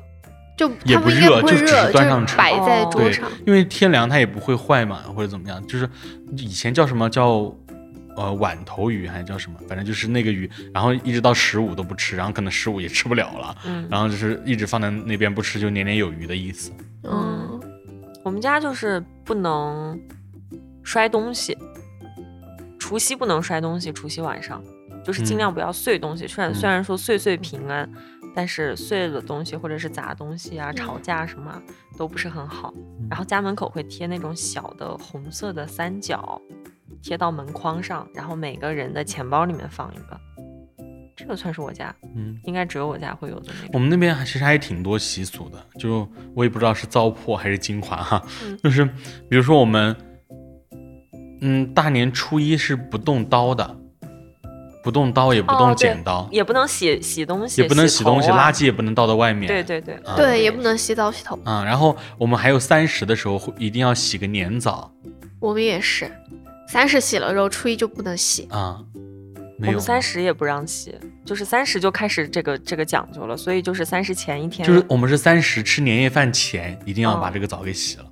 [0.56, 3.30] 就也不热，就只是端上吃，摆在桌上。
[3.46, 5.64] 因为天凉它也不会坏嘛，或者怎么样。
[5.68, 5.88] 就是
[6.36, 7.54] 以前叫什么叫
[8.18, 16.72] 呃碗头鱼还是叫什么，反正就是那个鱼，然后一直到十五都不吃，然后可能十五也吃不了了，嗯，然后就是一直放在那边不吃，就年年有余的意思。
[17.04, 17.61] 嗯，
[18.24, 19.98] 我们家就是不能
[20.83, 21.57] 摔东西，
[22.78, 24.62] 除夕不能摔东西，除夕晚上
[25.04, 26.26] 就是尽量不要碎东西。
[26.26, 27.88] 虽然虽然说岁岁平安。
[28.35, 31.61] 但是碎的东西或者是砸东西啊、吵架什么
[31.96, 32.72] 都不是很好。
[33.11, 36.40] 然后家门口会贴那种小的红色的三角，
[37.03, 40.20] 贴到门框上，然后每个人的钱包里面放一个。
[41.16, 43.70] 这个算是我家，嗯，应该只有我家会有的那种。
[43.72, 48.22] 我们那边其实还挺多习俗的，就我也不知道是糟粕还是精华哈。
[48.62, 48.85] 就是
[49.29, 49.96] 比如说我们，
[51.40, 53.77] 嗯，大年初一是不动刀的。
[54.81, 59.46] 不动刀也不动剪刀，也不能洗洗东西，也不能洗东西，垃圾也不能倒到外面。
[59.46, 61.38] 对对对，对，也不能洗澡洗头。
[61.44, 64.90] 嗯，然后我们还有三十的时候会一定要洗个年澡。
[65.40, 66.11] 我们也是，
[66.68, 68.78] 三十洗了，之后初一就不能洗啊。
[69.61, 78.04] 我们三十也不让洗，就是三十就开始这个这个讲究了，所以就是三十前一天，就是我们是三十吃年夜饭前一定要把这个澡给洗了。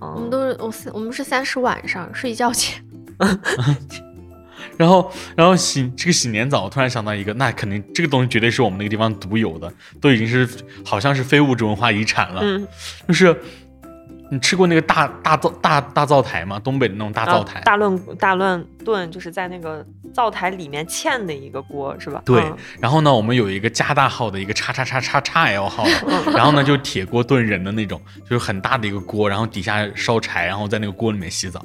[0.00, 2.82] 我们都是我三，我们是三十晚上睡觉前。
[4.78, 10.48] 然后，然后洗这个洗年澡，我突然想到一个，那肯定这个东西绝对是我们那个地方独有的，都已经是
[10.84, 12.40] 好像是非物质文化遗产了。
[12.42, 12.66] 嗯，
[13.08, 13.36] 就是
[14.30, 16.58] 你吃过那个大大灶大大灶台吗？
[16.58, 22.20] 东北的那种大灶台，大乱大乱炖，就是在那个灶台里面嵌的一个锅，是吧？
[22.24, 22.42] 对。
[22.78, 25.86] 然后呢，我们有一个加大号的一个叉叉叉叉叉 L 号，
[26.34, 31.64] 然后呢就铁锅炖人的那种，就是很大的一个锅，然后底下烧柴，然后在那个锅里面洗澡，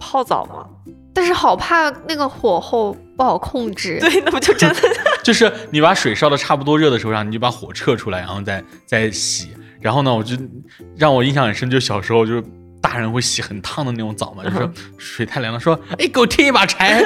[0.00, 0.66] 泡澡吗？
[1.14, 3.98] 但是好怕那个火候不好控制。
[4.02, 4.80] 对，那不就真的？
[5.24, 9.50] 就是你把水烧的差不多热的时候，然后你就把火撤出来，然后再再洗。
[9.86, 10.36] 然后呢，我就
[10.96, 12.42] 让我印象很深，就小时候就是
[12.82, 14.68] 大人会洗很烫的那种澡嘛，就是
[14.98, 17.00] 水太凉了，说哎给我添一把柴，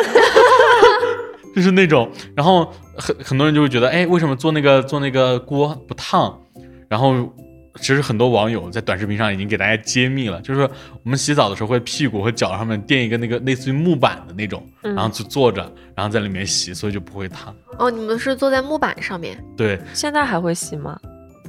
[1.54, 2.10] 就是那种。
[2.34, 6.40] 然后很很多人就会觉得，哎，为什么做那个做那个锅不烫？
[6.88, 7.30] 然后。
[7.76, 10.68] 其实很多网友在短视频上已经给大家揭秘了，就是
[11.04, 15.62] 我们洗澡的时候会屁股和脚上面垫一个那个类似于木板的那种，然后就坐着，
[15.94, 17.54] 然后在里面洗，所以就不会烫。
[17.78, 19.42] 哦，你们是坐在木板上面？
[19.56, 19.80] 对。
[19.94, 20.98] 现在还会洗吗？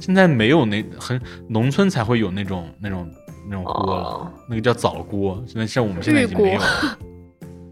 [0.02, 3.08] 现在没有那很农村才会有那种那种
[3.48, 5.40] 那种锅了，那个叫澡锅。
[5.46, 6.60] 现在像我们现在已经没有。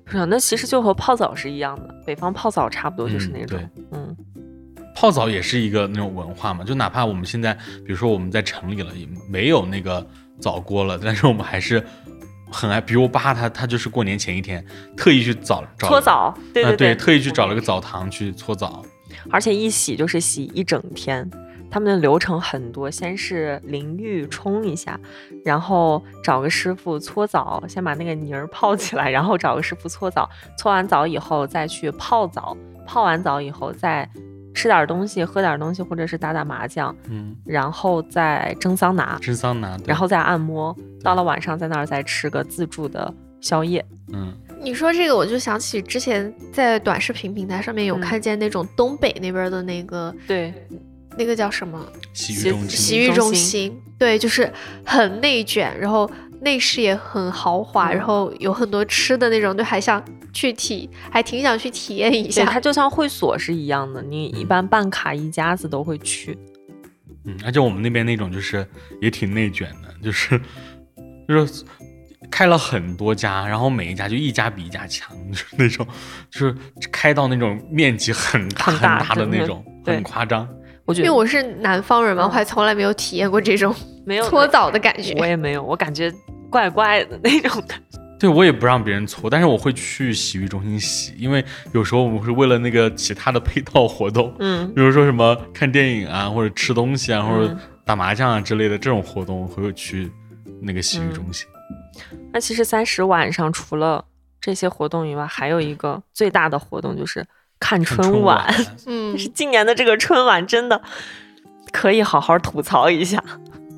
[0.07, 3.59] 是啊，那其实就和泡澡是一样的，北方泡澡差不多就是那种，
[3.91, 4.17] 嗯。
[4.95, 7.53] 泡澡也是一个那种文化嘛，就哪怕我们现在，
[7.85, 10.07] 比如说我们在城里了，也没有那个
[10.39, 11.85] 澡锅了， 但是我们还是
[12.49, 12.81] 很爱。
[12.81, 14.65] 比如我爸他他就是过年前一天
[14.97, 18.85] 特意去澡搓澡，对对对，特意去找了个澡堂去搓澡，
[19.31, 21.29] 而且一洗就是洗一整天。
[21.71, 24.99] 他们的流程很多，先是淋浴冲一下，
[25.45, 30.29] 然后找个师傅搓澡，先把那个泥儿泡起来，然后找个师傅搓澡，
[30.59, 32.57] 搓完澡以后再去泡澡，
[32.87, 34.09] 泡完澡以后再。
[34.53, 44.35] 吃点东西，喝点东西，或者是打打麻将，嗯，然后再蒸桑拿，蒸桑拿，然后再按摩，到了晚上在那儿再吃个自助的宵夜，嗯。
[44.61, 50.53] 你说这个，我就想起之前在短视频平台上面有看见那种东北那边的那个，对，
[51.17, 51.85] 那个叫什么？
[52.13, 52.71] 洗浴中心。
[52.71, 54.53] 洗浴中心，对，就是
[54.85, 56.11] 很内卷，然后。
[56.43, 62.47] 内饰也很豪华，然后有很多吃的那种，就还想去体，还挺想去体验一下。
[62.47, 66.39] 它就像会所是一样的，你一般办卡一家子都会去。
[67.27, 68.67] 嗯，而且我们那边那种就是
[69.03, 70.41] 也挺内卷的，就是
[71.29, 71.63] 就是
[72.31, 75.87] 开了很多家，然后每一家就一家比一家强，就是那种
[76.31, 76.57] 就是
[76.91, 80.49] 开到那种面积很大很大的那种，很夸张。
[80.91, 83.75] 我觉得因为我是南方人嘛，我还从来没有体验过这种
[84.05, 85.15] 没有搓澡的感觉。
[85.19, 86.13] 我也没有，我感觉。
[86.51, 100.11] 怪怪的那种感觉， 对我也不让别人搓，但是我会去洗浴中心洗，因为有时候我们是为了那个其他的配套活动，嗯， 比如说什么看电影啊，或者吃东西啊，或者打麻将啊之类的这种活动，会去
[100.61, 101.47] 那个洗浴中心。
[102.33, 104.05] 那其实三十晚上除了
[104.41, 107.25] 这些活动以外，还有一个最大的活动就是
[107.61, 108.53] 看春晚。
[108.87, 110.81] 嗯，是今年的这个春晚真的
[111.71, 113.23] 可以好好吐槽一下。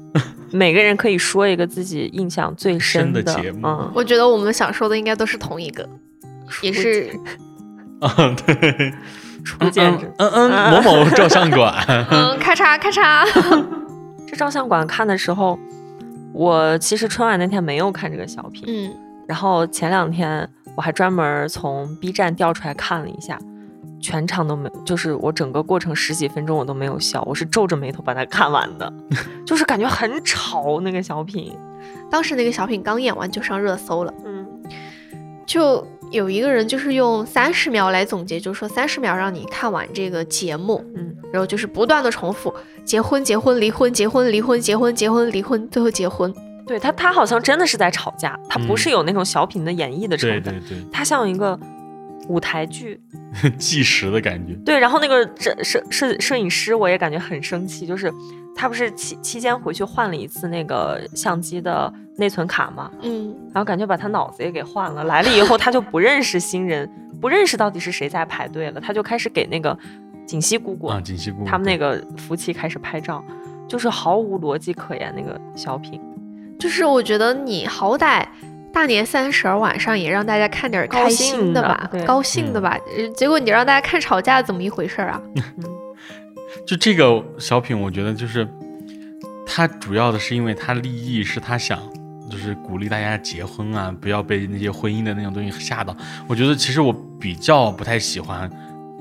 [0.51, 3.67] 每个人可以说一个自己印象最深的节目。
[3.67, 5.87] 嗯，我觉得我们想说的应该都是同一个，
[6.63, 7.11] 也是。
[8.01, 8.95] 啊，对。
[9.45, 11.75] 初见，嗯嗯，某某照相馆。
[11.89, 13.65] 嗯，咔嚓咔嚓。
[14.25, 15.59] 这照相馆看的时候，
[16.33, 18.63] 我其实春晚那天没有看这个小品。
[18.69, 18.95] 嗯。
[19.27, 23.37] 然后前两天我还专门从 B 站调出来看了一下。
[24.03, 28.93] 全场都没，就是我整个过程十几分钟我都没有笑，我是皱着眉头把它看完的，
[29.47, 31.57] 就是感觉很吵那个小品。
[32.11, 34.47] 当时那个小品刚演完就上热搜了，嗯，
[35.47, 42.53] 就有一个人就是用三十秒来总结，就是说三十秒让你看完这个节目，嗯，然后就是不断的重复
[42.85, 46.35] 结婚结婚离婚结婚离婚结婚结婚离婚最后结婚。
[46.67, 51.59] 对他他好像真的是在吵架，他不是有那种小品的演绎的成分，对对对，他像一个。
[52.33, 52.99] 舞台剧
[53.59, 54.79] 计时的感觉，对。
[54.79, 58.11] 然后那个摄摄摄摄影师，我也感觉很生气，就是
[58.57, 65.05] 他不是期期间回去换了一次那个相机的内存卡嘛，嗯，然后感觉把他脑子也给换了。
[65.05, 66.91] 来了以后，他就不认识新人，
[67.21, 69.79] 不认识到底是谁在排队了，他就开始给那个
[70.25, 73.23] 锦溪姑姑啊，锦溪姑姑他们那个夫妻开始拍照，
[73.69, 76.01] 就是毫无逻辑可言那个小品，
[76.59, 78.27] 就是我觉得你好歹。
[78.73, 82.79] 大年三十晚上也让大家看点开心的吧，高兴的吧。
[83.15, 85.21] 结果你让大家看吵架，怎么一回事啊？
[86.67, 88.49] 就这个小品，我觉得就是
[89.47, 91.79] 他主要的是因为他立意是他想
[92.31, 95.95] 就是鼓励大家结婚啊，不要被那些婚姻的那种东西吓到。
[96.27, 98.51] 我觉得其实我比较不太喜欢。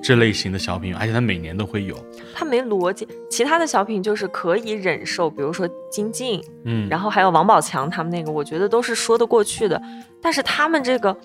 [0.02, 1.96] 这类型的小品，而且他每年都会有，
[2.34, 3.08] 他没逻辑。
[3.30, 9.82] 其他的小品就是可以忍受，比如说金靖，嗯，然后还有王宝强他们那个，我觉得都是说得过去的。
[10.22, 11.16] 但是他们这个，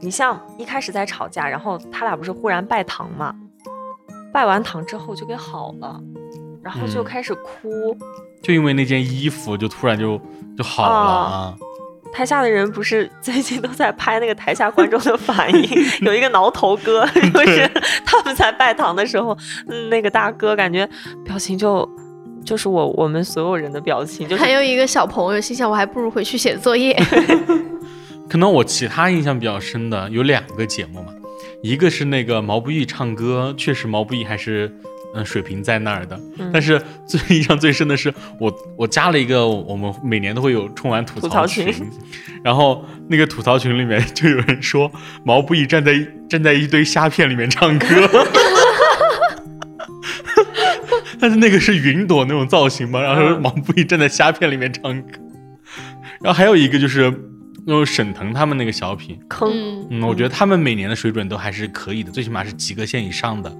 [0.00, 3.34] 你像一开始在吵架，然后他俩不是忽然拜堂嘛，
[4.32, 6.00] 拜完堂之后就给好了，
[6.62, 7.96] 然后就开始哭，
[8.42, 10.20] 就因为那件衣服就突然就
[10.56, 11.56] 就好了啊。
[12.12, 15.68] 台下的人不是 最近都在拍那个台下观众的反应，
[16.02, 17.70] 有一个挠头哥，就是
[18.06, 19.36] 他们在拜堂的时候，
[19.90, 20.88] 那个大哥感觉
[21.24, 21.88] 表情就
[22.44, 26.96] 就是我我们所有人的表情，就还有一个小朋友心想，我还不如回去写作业。
[28.28, 31.12] 可能我其他印象比较深的有两个节目嘛，
[31.62, 34.74] 一个是那个毛不易唱歌，确实毛不易还是。
[35.16, 36.20] 嗯，水平在那儿的，
[36.52, 41.72] 但是最 印象最深的是我，我加了一个我们每年都会有春晚吐槽群，
[42.44, 44.92] 然后那个吐槽群里面就有人说
[45.24, 45.94] 毛不易站在
[46.28, 47.86] 站在一堆虾片里面唱歌，
[51.18, 55.18] 但是那个是云朵那种造型嘛，然后毛不易站在虾片里面唱歌，
[56.20, 57.10] 然后还有一个就是
[57.66, 59.50] 那种沈腾他们那个小品坑，
[59.90, 63.50] 嗯，我觉得他们每年的水准都还是可以的，最起码是及格线以上的。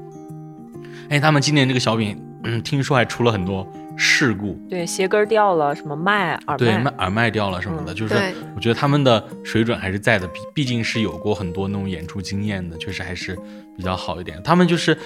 [1.08, 3.66] 哎，他们今年这个小品，嗯，听说还出了很多
[3.96, 8.14] 事故，对，鞋跟掉了，什么麦耳对，麦耳麦掉了什么的，就是
[8.54, 13.38] 我觉得他们的水准还是在的，毕毕竟是有过很多那种演出经验的，确实还是
[13.76, 14.40] 比较好一点。
[14.42, 14.96] 他们就是，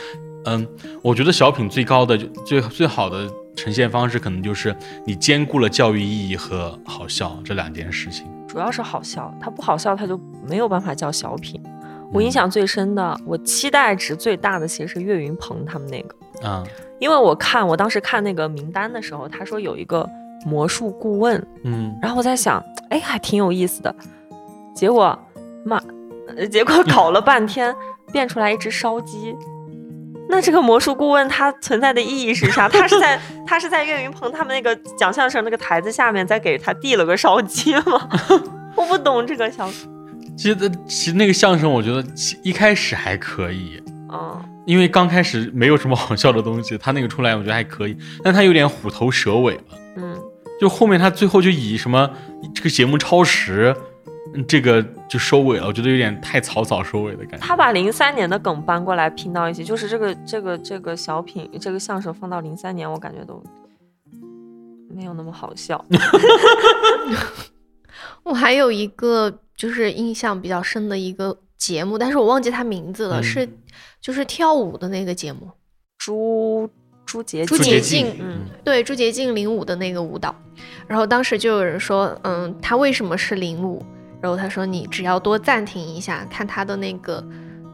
[0.47, 0.67] 嗯，
[1.03, 4.75] 我觉得小品最高的就最最好的呈现方式，可能就是
[5.07, 8.27] 你兼顾了教育意义和好笑这两件事情。
[8.49, 11.63] 主要是好笑，它不好笑，它就没有办法叫小品。
[12.12, 16.64] 我印象最深的，我期待值最大的其实是岳云鹏他们那个啊，
[16.99, 20.09] 因为我看我当时看那个名单的时候，他说有一个
[20.44, 23.94] 魔术顾问，嗯，然后我在想，哎，还挺有意思的。
[24.75, 25.16] 结果
[25.64, 25.81] 妈，
[26.51, 27.75] 结果 搞了半天
[28.12, 29.37] 变出来一只烧鸡，
[30.29, 32.68] 那这个魔术顾问他存在的意义是啥？
[32.68, 38.09] 他是在 他是在岳云鹏他们那个讲相声那个台子下面再给他递了个烧鸡吗？
[38.75, 39.68] 我不懂这个小。
[40.40, 42.03] 其实，其实那个相声，我觉得
[42.42, 43.79] 一开始还可以，
[44.11, 49.62] 嗯，因为刚开始没有什么好笑的东西，他那个出来，我觉得还可以，但他有点虎头蛇尾了，
[49.96, 50.18] 嗯，
[50.59, 52.11] 就后面他最后就以什么
[52.55, 53.76] 这个节目超时，
[54.48, 57.46] 这个就收尾了，我觉得有点太草草收尾的感觉。
[57.46, 63.44] 他把零三年的梗搬过来拼到一起，就是这个这个这个小品，这个相声放到零三年，我感觉都
[64.88, 65.85] 没有那么好笑。
[68.24, 69.40] 我还有一个。
[69.61, 73.47] 就是印象比较深的一个节目，但是我忘记他名字了，是
[74.01, 75.51] 就是跳舞的那个节目，
[75.99, 76.66] 朱
[77.05, 80.35] 朱洁朱洁静，嗯，对，朱洁静领舞的那个舞蹈，
[80.87, 83.85] 然后当时就有人说，嗯，他为什么是领舞？
[84.22, 87.22] 然后他说，你只要多暂停一下，看他的那个。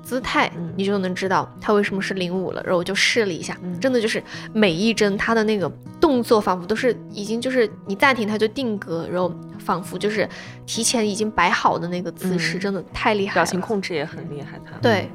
[0.07, 2.63] 姿态，你就能知道他为什么是零五了。
[2.63, 5.69] 然后我就试了一下，真的就是每一帧他的那个
[6.01, 10.29] 动作，仿佛都是已经就是你暂停他就定格，然后仿佛就是
[10.65, 13.35] 提前已经摆好的那个姿势，真的太厉害了。
[13.35, 15.11] 表情控制也很厉害，他对，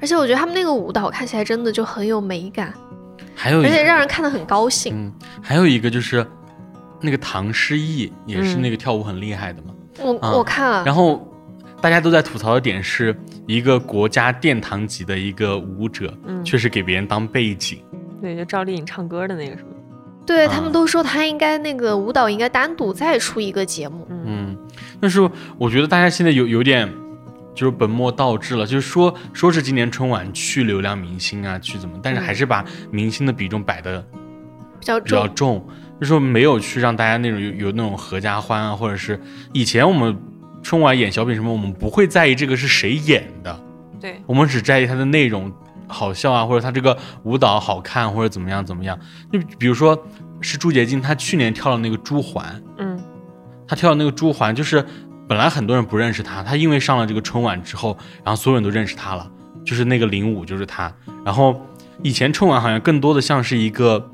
[0.00, 2.74] 而且我觉得他们那个舞蹈看起来真的就很有美感，
[3.36, 4.92] 还有而且让人看得很高兴。
[4.96, 6.26] 嗯，还有一个就是
[7.00, 9.68] 那个唐诗逸也是那个跳舞很厉害的嘛。
[10.00, 10.84] 我我看了。
[10.84, 11.26] 然后
[11.86, 13.16] 大家都在吐槽的点是
[13.46, 16.12] 一个国家殿堂级的一个舞者，
[16.44, 17.78] 确实给别人当背景。
[18.20, 19.68] 对，就赵丽颖唱歌的那个是吗？
[20.26, 24.04] 对他们都说他应该那个舞蹈应该单独再出一个节目。
[24.10, 24.58] 嗯，
[25.00, 26.92] 但是我觉得大家现在有有点
[27.54, 34.04] 就是本末倒置了，就是说说是今年春晚去流量明星啊，去怎么，但是还是把明星的比重摆的
[34.80, 35.64] 比较比较重，
[36.00, 39.20] 就说没有去让大家那种有有那种合家欢啊，或者是
[39.52, 40.18] 以前我们
[40.66, 43.56] 春晚演小品什么，我们不会在意这个是谁演的，
[44.00, 45.52] 对我们只在意它的内容。
[45.86, 48.98] 好笑啊，或者它这个舞蹈好看，或者怎么样怎么样？
[49.32, 49.96] 就比如说
[50.40, 53.00] 是朱洁静，她去年跳了那个朱环，嗯，
[53.68, 54.84] 她跳的那个朱环，就是
[55.28, 59.30] 本来很多人不认识她，她因为上了这个春晚之后，然后所有人都认识她了，
[59.64, 60.92] 就是那个领舞就是她。
[61.24, 61.64] 然后
[62.02, 64.10] 以前春晚好像更多的像是一个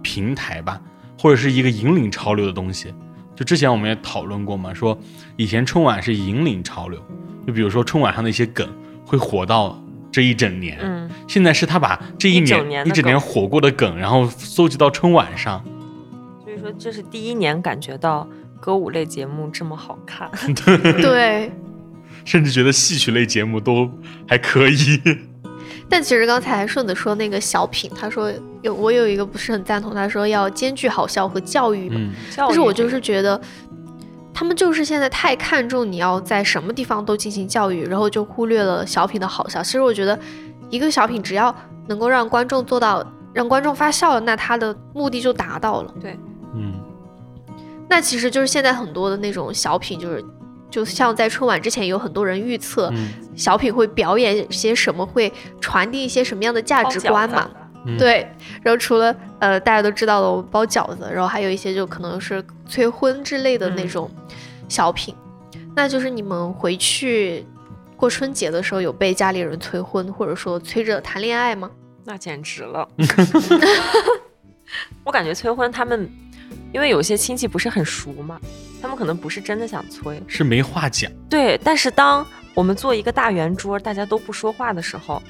[0.00, 0.80] 平台吧，
[1.18, 2.94] 或者是一个引领潮流的东西。
[3.38, 4.98] 就之前我们也讨论过嘛，说
[5.36, 7.00] 以前春晚是引领潮流，
[7.46, 8.68] 就比如说春晚上的一些梗
[9.06, 9.80] 会火到。
[10.10, 15.62] 这一整年，嗯，现在是他把这一年一整年火过的梗，然后搜集到春晚上。
[16.42, 18.26] 所以说，这是第一年感觉到
[18.58, 20.30] 歌舞类节目这么好看。
[21.02, 21.52] 对，
[22.24, 23.88] 甚至觉得戏曲类节目都
[24.26, 24.98] 还可以。
[25.88, 28.32] 但其实刚才顺子说那个小品，他说
[28.62, 32.00] 有我有一个不是很赞同，他说要兼具好笑和教育嘛。
[32.36, 33.40] 但是我就是觉得。
[34.34, 39.60] 他们就是现在太看重你要在什么地方都进行教育，然后就忽略了小品的好笑。
[39.60, 40.16] 其实我觉得，
[40.70, 41.52] 一个小品只要
[41.88, 45.92] 能够让观众做到让观众发笑，那他的目的就达到了。
[46.00, 46.16] 对，
[46.54, 46.72] 嗯。
[47.88, 50.24] 那其实就是现在很多的那种小品，就是
[50.70, 52.92] 就像在春晚之前有很多人预测
[53.34, 57.48] 小品会表演些什么，会传递一些什么样的价值观嘛。
[57.98, 58.28] 对，
[58.62, 64.10] 然后除了呃大家都知道的包饺子，然后还有一些就可能是催婚之类的那种
[64.68, 65.14] 小品，
[65.74, 67.46] 那就是你们回去
[67.96, 71.70] 过春节的时候有被家里人催婚，或者说催着谈恋爱吗？
[72.04, 72.86] 那简直了！
[75.04, 76.10] 我感觉催婚他们，
[76.72, 78.40] 因为有些亲戚不是很熟嘛，
[78.80, 81.10] 他们可能不是真的想催，是没话讲。
[81.28, 85.22] 对，但是当我们做一个大圆桌，大家都不说话的时候，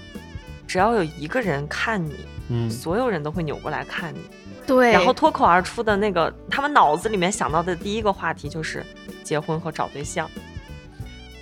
[0.66, 2.14] 只要有一个人看你。
[2.50, 4.20] 嗯，所有人都会扭过来看你，
[4.66, 8.82] 对，然后脱口而出的那个，他们脑子里面想到的第一个话题就是
[9.22, 10.26] 结婚和找对象。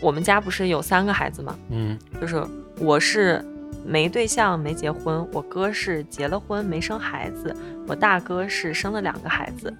[0.00, 1.56] 我们家不是有三个孩子吗？
[1.70, 2.44] 嗯，就是
[2.80, 3.40] 我是
[3.84, 7.54] 没对象没结婚，我哥是结了婚没生孩子，
[7.86, 9.72] 我大哥是生了两个孩子。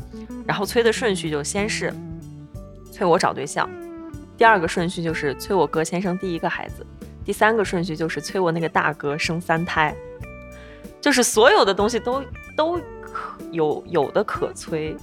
[0.47, 1.93] 然后催的顺序就先是
[2.93, 3.69] 催我找对象，
[4.37, 6.87] 第二个顺序就是催我哥先生第一个孩子，
[7.25, 9.95] 第三个顺序就是催我那个大哥生三胎。
[11.01, 12.23] 就是所有的东西都
[12.57, 14.97] 都可有有的可催，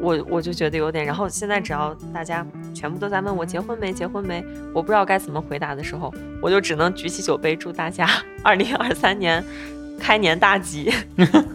[0.00, 1.04] 我我就觉得有点。
[1.04, 8.08] 然后现在只要大家全部都在问我结婚没结婚没，我不知道该怎么回答的时候，我就只能举起酒杯祝大家
[8.42, 9.44] 二零二三年
[9.98, 10.92] 开年大吉。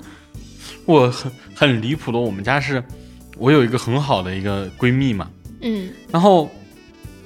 [0.85, 2.83] 我很很离谱的，我们家是，
[3.37, 5.29] 我有一个很好的一个闺蜜嘛，
[5.61, 6.51] 嗯，然后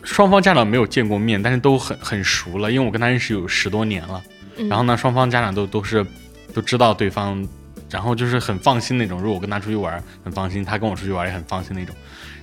[0.04, 4.22] 双方家长没有见过面，但是都很很熟了，因为我跟她认识有十多年了。
[4.70, 6.06] 然后呢，双方家长都都是
[6.54, 7.48] 都知道对方，
[7.90, 9.20] 然后就是很放心那种。
[9.20, 11.96] 如果我跟他出去玩，很放心；他跟我出去玩也很放心那种。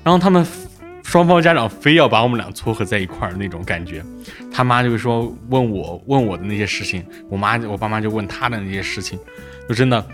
[0.02, 0.46] 然后他们
[1.02, 4.04] 双方家长非要把我们俩撮合在一块儿那种感觉。
[4.52, 9.18] 他妈就说问我问我的那些事情，我妈我爸妈就问他的那些事情，
[9.68, 10.04] 就真的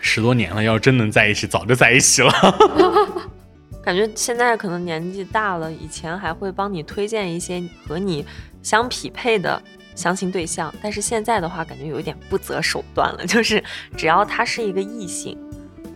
[0.00, 2.32] 十多年了，要真能在一起，早就在一起了。
[3.82, 8.24] 感觉现在可能年纪大了，以前还会帮你推荐一些和你
[8.62, 9.62] 相匹配的。
[10.00, 13.26] 相亲对象，但是现在的话，感觉有一点不择手段了。
[13.26, 13.62] 就是
[13.98, 15.36] 只要他是一个异性，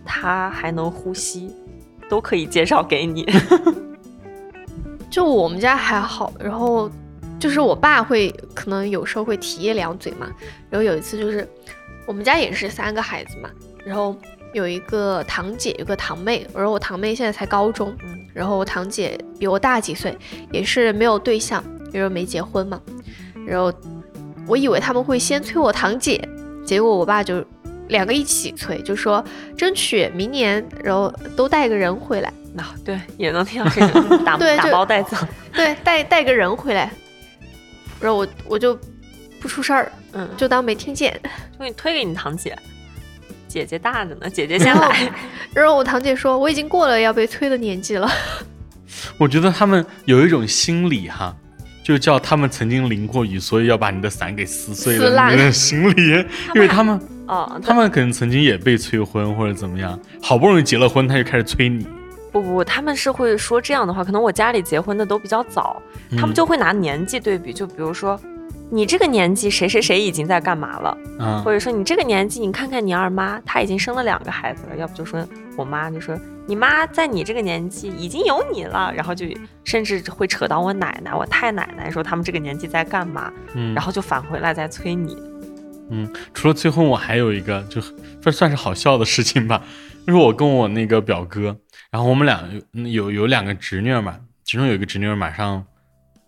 [0.05, 1.51] 他还能呼吸，
[2.07, 3.25] 都可以介绍给你。
[5.09, 6.87] 就我们家还好，然后
[7.39, 10.31] 就是我爸会可能有时候会提一两嘴嘛。
[10.69, 11.47] 然后有一次就是
[12.05, 13.49] 我们家也是三个孩子嘛，
[13.83, 14.15] 然后
[14.53, 17.91] 有一个堂姐，有个堂妹，然后我堂妹现在才高中，
[18.35, 20.15] 然后我堂姐比我大几岁，
[20.51, 22.79] 也是没有对象，因为没结婚嘛，
[23.47, 23.73] 然后。
[24.47, 26.27] 我以为他们会先催我堂姐，
[26.65, 27.43] 结果我爸就
[27.87, 29.23] 两个一起催，就说
[29.57, 32.31] 争取明年，然后都带个人回来。
[32.53, 35.17] 那对，也能听到这个打 打包带走，
[35.51, 36.91] 对，带带个人回来。
[37.99, 38.77] 然后我我就
[39.41, 41.19] 不出声儿，嗯，就当没听见，
[41.51, 42.57] 就给你推给你堂姐，
[43.47, 45.11] 姐姐大着呢，姐姐先来。
[45.53, 48.09] 然后我堂姐说我已经过了要被催的年纪了。
[49.17, 51.35] 我觉得他们有一种心理哈。
[51.85, 55.29] 就叫他们曾经淋过雨，所以要把你的伞给撕碎了。
[55.29, 56.25] 你的行李，
[56.55, 61.85] 因为他们哦，他们可能曾经也被催婚或者怎么样，好不容易结了婚，他就开始催你。
[62.31, 64.03] 不不，他们是会说这样的话。
[64.03, 65.79] 可能我家里结婚的都比较早，
[66.17, 68.19] 他们就会拿年纪对比，就比如说。
[68.71, 70.97] 你这个年纪，谁谁谁已经在干嘛了？
[71.19, 74.75] 嗯，或者说你这个年纪，你看看你二妈，她已经生了两个孩子了。
[74.75, 78.91] 要不就说我妈，就说你妈在你这个年纪已经有你了。
[78.93, 79.25] 然后就
[79.63, 83.31] 甚至会扯到我奶奶、我太奶奶，说他们这个年纪在干嘛？
[83.53, 85.15] 嗯，然后就返回来再催你。
[85.91, 87.79] 嗯，除了催婚，我还有一个，就
[88.19, 89.61] 这算是好笑的事情吧。
[90.07, 91.55] 就是我跟我那个表哥，
[91.91, 92.43] 然后我们俩
[92.91, 95.63] 有有两个侄女嘛，其中有一个侄女马上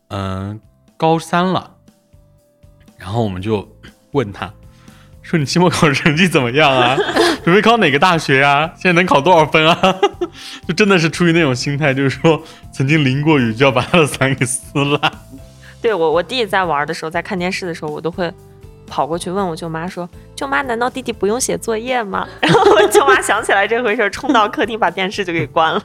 [0.09, 0.59] 嗯
[0.95, 1.76] 高三了。
[2.97, 3.67] 然后我们就
[4.11, 4.51] 问他，
[5.21, 6.97] 说你期末考试成绩怎么样啊？
[7.43, 8.69] 准备考哪个大学呀？
[8.75, 9.95] 现在能考多少分啊？
[10.67, 12.41] 就真的是出于那种心态，就是说
[12.73, 15.11] 曾经淋过雨就要把他的伞给撕烂。
[15.81, 18.33] 对我，我弟在玩的时候，在看电视的时候，我都会
[18.87, 25.81] 跑过去问我舅妈说：“舅妈，难道弟弟不用写作业吗？”然后我舅妈想起来这回事，冲到客厅把电视就给关了。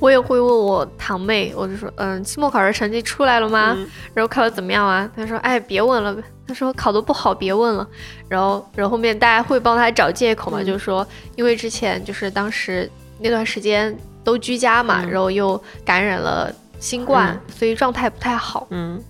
[0.00, 3.76] 我也会问我堂妹，我就说，嗯，期末考试成绩出来了吗？
[4.14, 5.10] 然后考的怎么样啊？
[5.16, 6.16] 她说，哎，别问了。
[6.46, 7.86] 她说考的不好，别问了。
[8.28, 13.94] 然后，然后后面大家会帮她找借口嘛，就是说，因为之前就是当时那段时间
[14.24, 18.66] 都居家嘛，然后又感染了新冠，所以状态不太好。
[18.70, 19.02] 嗯。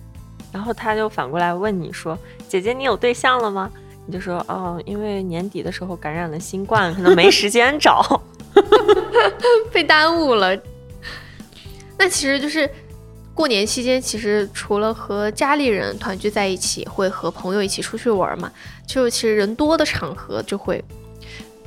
[0.51, 2.17] 然后他就反过来问你说，
[2.47, 3.69] 姐姐，你有对象了吗？
[4.07, 8.19] 你就说，哦，因为年底的时候感染了新冠，可能没时间找，
[9.71, 10.57] 被耽误了。
[11.99, 12.67] 那其实就是
[13.33, 18.49] 过年期间，其实除了和家里人团聚在一起，会和朋友一起出去玩嘛。
[18.87, 20.81] 就其实人多的场合，就会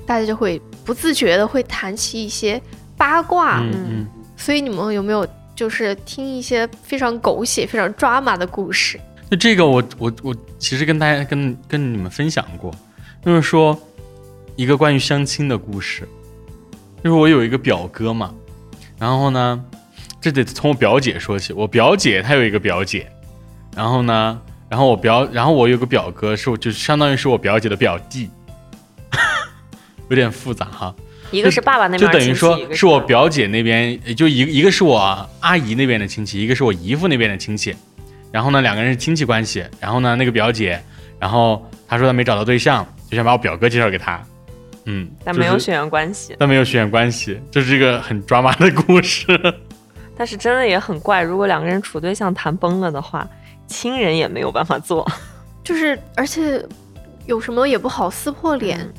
[0.07, 2.61] 大家就会不自觉的会谈起一些
[2.97, 3.61] 八卦。
[3.61, 4.07] 嗯嗯。
[4.39, 8.99] 所以你们有没有就是听一些非常狗血、非常抓马的故事？
[9.29, 12.75] 那这个我我我其实跟大家跟跟你们分享过，
[13.23, 13.79] 就是说
[14.57, 16.09] 一个关于相亲的故事。
[17.05, 18.35] 就是我有一个表哥嘛，
[18.99, 19.63] 然后呢。
[20.23, 21.53] 这得从我表姐说起。
[21.53, 23.11] 我表姐她有一个表姐，
[23.77, 28.31] 然后呢，然后我表，然后我有个表哥，是我就相当于是我表姐的表弟，
[30.09, 30.95] 有点复杂哈。
[31.33, 37.75] 一个是爸爸那边，就等于说是我表姐那边，就一一个是我阿姨那边的亲戚，一个是我姨父那边的亲戚。
[38.31, 39.65] 然后呢，两个人是亲戚关系。
[39.81, 40.81] 然后呢，那个表姐，
[41.19, 44.23] 然后她说她没找到对象，就想把我表哥介绍给她。
[44.85, 46.37] 嗯，但没有血缘关系。
[46.39, 49.27] 但没有血缘关系，这是一个很抓马的故事。
[50.17, 53.27] 但是真的也很怪，如果两个人处对象谈崩了的话，
[53.67, 55.11] 亲人也没有办法做，
[55.65, 56.65] 就是而且
[57.27, 58.93] 有什么也不好撕破脸。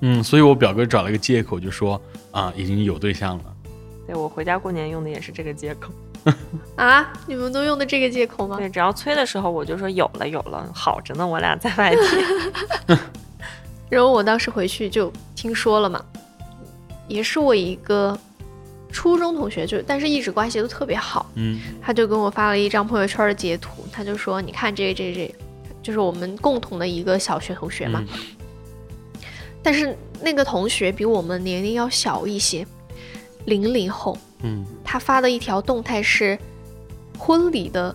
[0.00, 2.00] 嗯，所以我表哥找了一个借口，就说
[2.30, 3.44] 啊已经有对象了。
[4.06, 5.92] 对我回家过年用的也是这个借口。
[6.74, 8.56] 啊，你们都用的这个借口吗？
[8.56, 12.96] 对，只要催的时候我就说有了有了，好着呢，我俩在外地。
[13.88, 16.04] 然后我当时回去就听说了嘛，
[17.06, 18.18] 也是我一个。
[18.96, 21.30] 初中同学就，但是一直关系都特别好。
[21.34, 25.34] 嗯，他就跟我发了一张朋友圈的截图，他就说：“你看这这这，
[25.82, 28.02] 就是我们共同的一个小学同学嘛。”
[29.62, 32.66] 但是那个同学比我们年龄要小一些，
[33.44, 34.16] 零零后。
[34.40, 36.38] 嗯，他发的一条动态是
[37.18, 37.94] 婚礼的，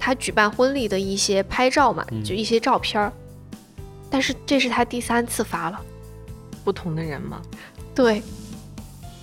[0.00, 3.12] 他举办婚礼的一些拍照嘛，就一些照片儿。
[4.10, 5.80] 但是这是他第三次发了，
[6.64, 7.40] 不同的人吗？
[7.94, 8.20] 对。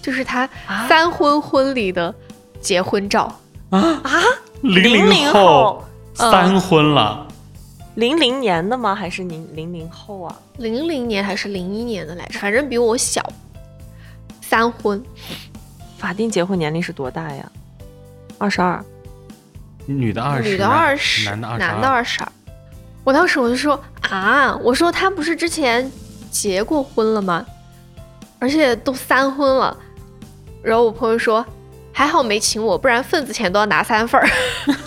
[0.02, 0.49] 就是他
[0.88, 2.14] 三婚婚礼的
[2.60, 3.34] 结婚照
[3.70, 4.22] 啊啊！
[4.62, 5.84] 零零后
[6.14, 7.28] 三婚了，
[7.95, 8.95] 零零年的吗？
[8.95, 10.36] 还是零零零后啊？
[10.58, 12.39] 零零年还是零一年的来着？
[12.39, 13.22] 反正比我小。
[14.41, 15.02] 三婚，
[15.97, 17.52] 法定结婚年龄是多大呀？
[18.38, 18.84] 二十二。
[19.86, 22.32] 女的二十，女的二十，男的二，男的二十二。
[23.04, 25.89] 我当时我就说啊，我说他不是之前
[26.30, 27.45] 结过婚了吗？
[28.39, 29.76] 而且都三婚了。
[30.64, 31.45] 然后我朋友说，
[31.91, 34.28] 还好没请我，不然份子钱都要拿三份儿。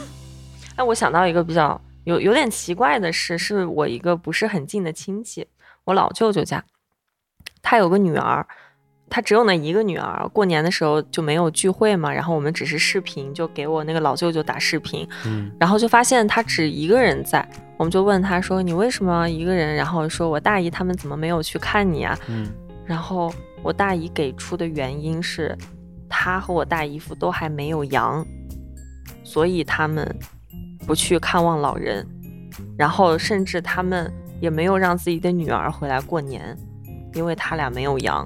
[0.76, 5.46] 哎，我想到一个比较有有点奇怪的事，是我一个不是很近的亲戚，
[5.84, 6.64] 我老舅舅家，
[7.62, 8.46] 他有个女儿，
[9.10, 10.28] 他只有那一个女儿。
[10.32, 22.46] 过年的时候就没有聚会嘛，然后我们只是视频，就给我那个老舅舅打视频，嗯，然后就发现他只一个人在，我们就问他说：“你为什么一个人？”然后说：“我大姨他们怎么没有去看你啊？”嗯，
[22.84, 23.32] 然后。
[23.64, 25.56] 我大姨给出的原因是，
[26.08, 28.24] 她和我大姨夫都还没有阳，
[29.24, 30.06] 所以他们
[30.86, 32.06] 不去看望老人，
[32.76, 36.56] 然后甚至他们也没有让自己的女儿回来过年，
[37.14, 38.24] 因为他俩没有阳。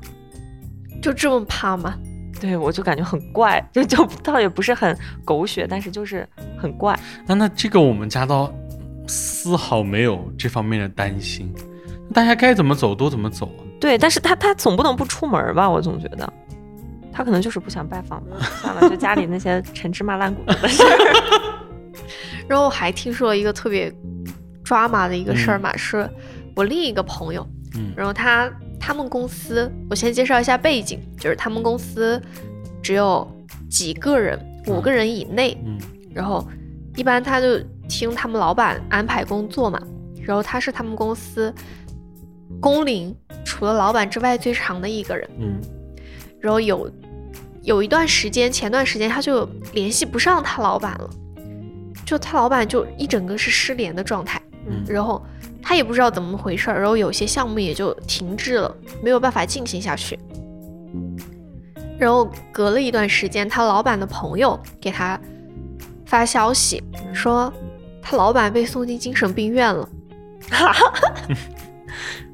[1.01, 1.97] 就这么怕吗？
[2.41, 6.99] 对，我就感觉很怪，就就倒也不是很狗血，但是就是很怪。
[7.27, 8.53] 那那这个我们家倒
[9.07, 11.53] 丝毫没有这方面的担心。
[12.13, 13.68] 大家该怎么走都怎么走啊。
[13.81, 15.69] 对，但是他他总不能不出门吧？
[15.69, 16.33] 我总觉得，
[17.13, 18.37] 他可能就是不想拜访吧。
[18.61, 20.89] 算了，就家里那些陈芝麻烂谷子的事儿。
[22.49, 23.93] 然后还听说一个特别
[24.65, 26.09] 抓马的一个事儿嘛，是
[26.57, 28.51] 我另一个朋友，嗯，然后他
[28.81, 32.21] 他们公司，我先介绍一下背景，就是他们公司
[32.83, 33.27] 只有
[33.71, 35.79] 几个人，五个人以内，嗯，
[36.15, 36.47] 然后
[36.97, 37.59] 一般他就
[37.89, 39.81] 听他们老板安排工作嘛，
[40.23, 41.55] 然后他是他们公司
[42.61, 45.61] 工龄除了老板之外最长的一个人，嗯，
[46.41, 46.91] 然后有
[47.63, 51.11] 有一段时间，前段时间他就联系不上他老板了。
[52.05, 55.23] 就他老板就一整个是失联的状态，嗯，然后
[55.63, 60.19] 他也不知道怎么回事儿，然后有些项目也就停滞了，没有办法进行下去。
[61.99, 65.21] 然后隔了一段时间，他老板的朋友给他
[66.07, 66.83] 发消息
[67.13, 67.53] 说，
[68.01, 69.87] 他老板被送进精神病院了。
[70.49, 70.75] 哈，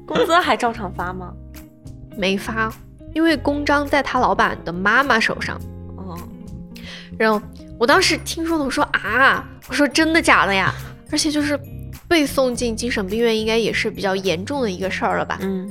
[0.05, 1.33] 工资还照常发吗？
[2.17, 2.71] 没发，
[3.13, 5.59] 因为公章在他老板的妈妈手上。
[5.97, 6.17] 哦，
[7.17, 7.41] 然后。
[7.77, 10.73] 我当时听说的，我说啊，我说真的假的呀？
[11.11, 11.59] 而且就是
[12.07, 15.37] 被送进精神病院，应该也是比较严重的一个事儿了吧？
[15.41, 15.69] 嗯。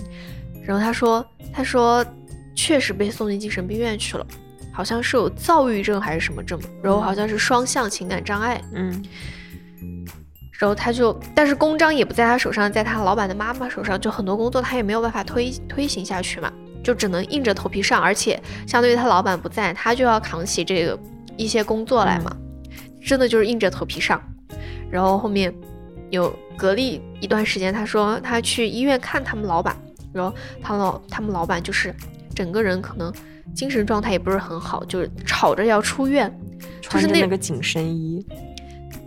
[0.62, 2.05] 然后他说，他说
[2.55, 4.26] 确实被送进精神病院去了，
[4.70, 8.62] 好像是有躁郁症还是什么症，然后好像是双向情感障碍。
[8.74, 9.03] 嗯。
[10.59, 16.52] 然后他就，但是公章也不在他手上，在他老板的妈妈手上，就很多工作他也没有办法推推行下去嘛，
[16.82, 20.98] 就只能硬着头皮上，而且相对于他老板不在，他就要扛起这个。
[21.36, 22.30] 一些工作来嘛，
[23.05, 24.22] 真的就是硬着头皮上。
[24.88, 25.52] 然后后面
[26.11, 29.76] 有隔离一段时间，他说他去医院看他们老板，
[30.12, 30.32] 然后
[30.62, 31.92] 他老他们老板就是
[32.36, 33.12] 整个人可能
[33.52, 36.32] 精神状态也不是很好，就是吵着要出院，
[36.80, 38.24] 穿着那个紧身衣。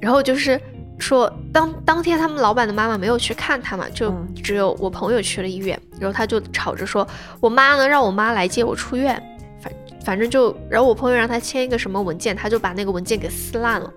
[0.02, 0.60] 然后就是
[1.00, 7.08] 说当当天他们老板的妈妈没有去看他嘛，就只有我朋友去了医院，然后他就吵着说，
[7.40, 9.22] 我妈呢让我妈来接我出院。
[9.62, 9.74] 反
[10.04, 13.94] 反正就，然后我朋友让他签一个什么文件，他就把那个文件给撕烂了，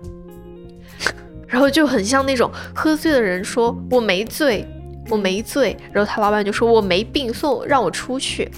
[1.47, 4.67] 然后就很像那种喝醉的人说我没醉，
[5.09, 8.49] 我没醉，然后他老板就说我没病，送让我出去。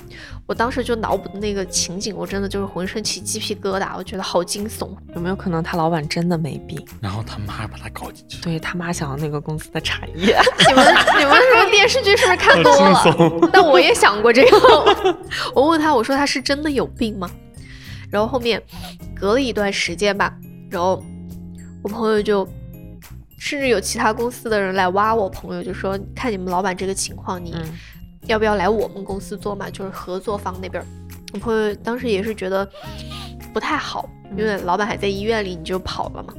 [0.53, 4.95] 我当时就脑补的那个情景，我真的就是浑身起鸡皮疙瘩，我觉得好惊悚。
[5.15, 8.39] 有没有可能他老板真的没病，然后他妈把他搞进去？
[8.43, 10.39] 对他妈想要那个公司的产业。
[10.69, 10.85] 你们
[11.17, 13.49] 你们说电视剧是不是看多了？
[13.51, 15.17] 但我也想过这个。
[15.55, 17.27] 我问他，我说他是真的有病吗？
[18.11, 18.61] 然后后面
[19.15, 20.31] 隔了一段时间吧，
[20.69, 21.03] 然后
[21.81, 22.47] 我朋友就
[23.39, 27.55] 甚至有其他公司的人来挖我朋友，就说看你们老板这个情况，你。
[28.25, 29.69] 要不要来我们公司做嘛？
[29.69, 30.83] 就是合作方那边，
[31.33, 32.67] 我朋友当时也是觉得
[33.53, 36.33] 不太好，因为老板还在医院里，你就跑了嘛。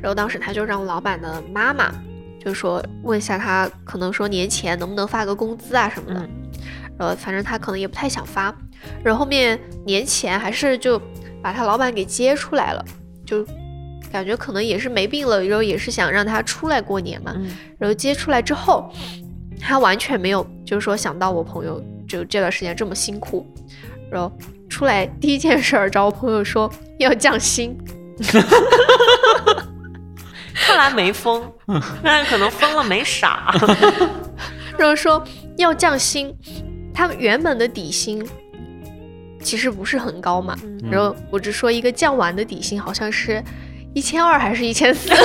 [0.00, 1.92] 然后当时他就让老板的妈妈
[2.40, 6.28] 就说问一下他，可能说年前能不能发个工资啊什么的。
[6.98, 8.56] 呃，反正他可能也不太想发。
[9.02, 11.00] 然后后面年前还是就
[11.42, 12.84] 把他老板给接出来了，
[13.26, 13.44] 就
[14.12, 17.34] 感觉可能也是没病了，然后也是想让他出来过年嘛。
[17.76, 18.92] 然后接出来之后。
[19.60, 23.46] 他完全没有，就是说想到我朋友就这段时间这么辛苦，
[24.10, 24.32] 然后
[24.68, 27.76] 出来第一件事儿找我朋友说要降薪，
[30.54, 31.42] 看来没疯，
[32.02, 33.54] 但可能疯了没傻，
[34.76, 35.22] 然后说
[35.56, 36.34] 要降薪，
[36.94, 38.26] 他们原本的底薪
[39.42, 40.56] 其实不是很高嘛，
[40.90, 43.42] 然后我只说一个降完的底薪好像是
[43.94, 45.10] 一千二还是一千四。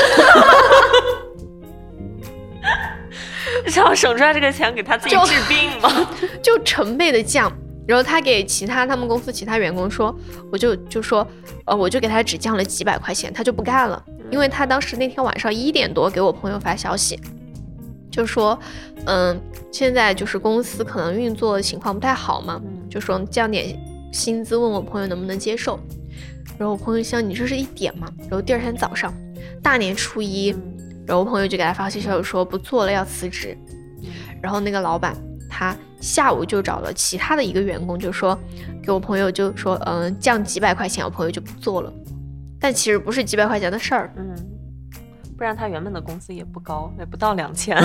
[3.71, 6.09] 是要省出来这个钱给他自己治病吗？
[6.43, 7.51] 就成倍的降，
[7.87, 10.13] 然后他给其他他们公司其他员工说，
[10.51, 11.25] 我就就说，
[11.65, 17.19] 呃，我就给他只降了几百块钱，他就不干了，因为他当时那天晚上一点多给我朋友发消息，
[18.11, 18.57] 就说，
[19.05, 19.39] 嗯，
[19.71, 23.79] 现在就是公司可能运作情况不太好嘛，就说降点
[24.11, 25.79] 薪资，问我朋友能不能接受，
[26.57, 29.13] 然后我朋友想你这是一点嘛，然后第二天早上
[29.61, 30.53] 大年初一。
[31.05, 33.57] 然后我朋友就给他发信息说不做了要辞职，
[34.41, 35.15] 然后那个老板
[35.49, 38.37] 他下午就找了其他的一个员工，就说
[38.81, 41.93] 给我朋友就说嗯降几百块钱，我朋友就不做了，
[42.59, 44.35] 但其实不是几百块钱的事儿，嗯，
[45.37, 47.77] 不然他原本的工资也不高，也不到两千，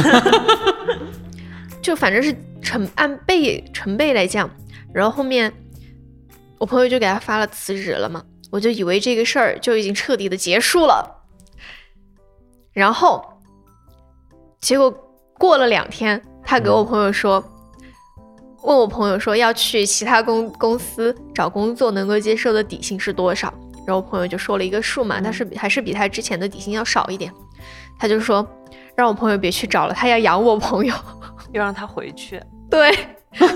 [1.82, 4.48] 就反正是成按倍成倍来降，
[4.92, 5.52] 然后后面
[6.58, 11.17] 我朋友就给他发了辞职了嘛，我就以为这个事儿就已经彻底的结束了。
[12.72, 13.24] 然后，
[14.60, 14.90] 结果
[15.38, 17.42] 过了两天，他给我朋友说，
[18.62, 23.52] 问我朋友说要去其他公公司找工作，能够接受的底薪是多少？
[23.86, 27.32] 然后我朋友就说了一个数嘛，但是还是比他之前的底薪要少一点。
[27.98, 28.46] 他就说
[28.94, 30.94] 让我朋友别去找了，他要养我朋友。
[31.52, 32.38] 又让他回去，
[32.68, 32.94] 对，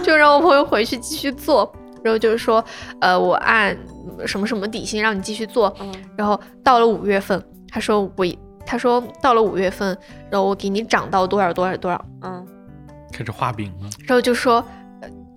[0.02, 1.70] 就让我朋友回去继续做，
[2.02, 2.64] 然后就是说，
[3.02, 3.76] 呃，我按
[4.24, 5.70] 什么什么底薪让你继续做，
[6.16, 8.24] 然后到了五月份，他说我，
[8.64, 9.96] 他说到了五月份，
[10.30, 12.46] 然后我给你涨到多少多少多少，嗯，
[13.12, 14.64] 开始画饼了，然后就说，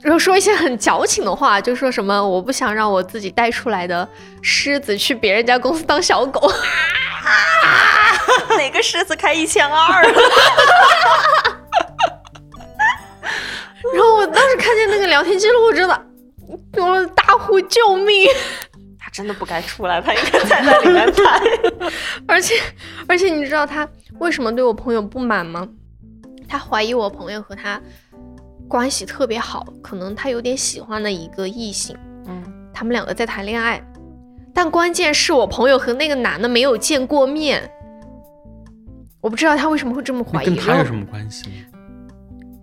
[0.02, 4.08] 然后说一些很矫情的话，就说什么我不想让我自己带出来的
[4.42, 6.50] 狮子去别人家公司当小狗。
[8.58, 10.04] 哪个狮子开一千二？
[13.94, 16.06] 然后我当时看见那个聊天记录，我真的，
[16.78, 18.28] 我大呼救命！
[19.16, 21.89] 他真的不该出来，他应该在那里面拍。
[22.28, 22.55] 而且，
[23.07, 23.88] 而且你知道他
[24.20, 25.68] 为什么对我朋友不满吗？
[26.47, 27.82] 他怀疑我朋友和他
[28.68, 31.95] 关系特别好，可能他有点喜欢的一个异性。
[32.28, 32.43] 嗯，
[32.74, 33.82] 他们两个在谈恋爱，
[34.53, 37.72] 但关键是我朋友和那个男的没有见过面。
[39.22, 41.45] 我不知道他为什么会这么怀疑，跟他有什么关系？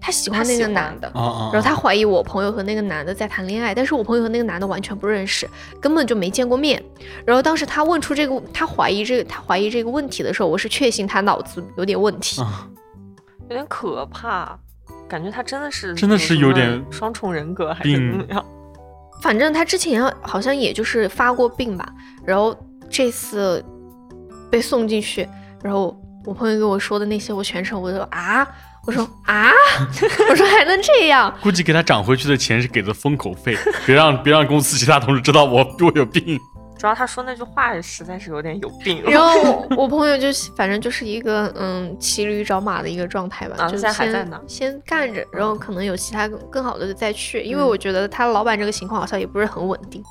[0.05, 5.49] 他喜欢那个男的，然后他怀疑我朋友和那个男的在谈恋爱，但是我朋友和那个男的完全不认识，
[5.81, 6.83] 根本就没见过面。
[7.25, 12.43] 然后当时他问出这个，他怀疑这个，他怀疑这个问题的时候，我是确信他脑子有点问题，
[13.49, 14.59] 有点可怕，
[15.09, 18.45] 感觉他真的是真的是有点双重人格还是怎么样？
[19.23, 21.89] 反正他之前好像也就是发过病吧，
[22.25, 22.53] 然后
[22.91, 23.65] 这次
[24.51, 25.29] 被送进去，
[25.63, 25.97] 然后。
[26.25, 28.47] 我朋友跟我说的那些，我全程我都啊，
[28.87, 29.51] 我说啊，
[30.29, 31.33] 我说还能这样？
[31.41, 33.57] 估计给他涨回去的钱是给的封口费，
[33.87, 36.39] 别让别让公司其他同事知道我我有病。
[36.79, 39.01] 主要他说那句话实在是有点有病。
[39.05, 40.27] 然后我朋友就
[40.57, 43.93] 反正就是一个嗯骑驴找马的一个状态吧，就先
[44.49, 50.03] 先干着，然后可能有其他更更好的再去，因为我觉得他老板这个情况好像也不是很稳定。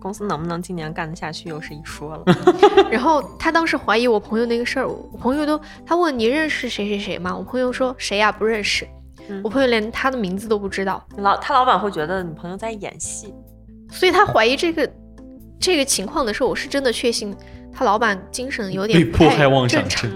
[0.00, 2.24] 公司能不能今年干得下去又是一说了。
[2.90, 7.36] 然后他当时怀疑我朋友那个事儿，我朋友都他问你认识谁谁谁吗？
[7.36, 8.86] 我朋友说谁呀不认识。
[9.44, 11.04] 我朋友连他的名字都不知道。
[11.18, 13.34] 老他老板会觉得你朋友在演戏，
[13.90, 14.90] 所以他怀疑这个
[15.60, 17.36] 这个情况的时候，我是真的确信
[17.72, 20.10] 他老板精神有点被迫害妄想症。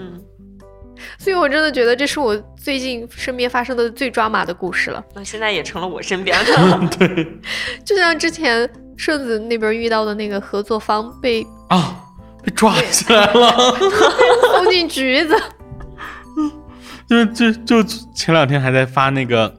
[1.19, 5.03] 所以我真的觉得这是我最近身边发生的最抓马的故事了。
[5.13, 6.87] 那现在也成了我身边的。
[6.97, 7.39] 对，
[7.85, 8.67] 就像之前。
[8.97, 11.95] 顺子那边遇到的那个合作方被啊
[12.43, 13.75] 被抓起来了，
[14.55, 15.35] 送进局子。
[17.07, 17.83] 就就就
[18.15, 19.53] 前两天还在发那个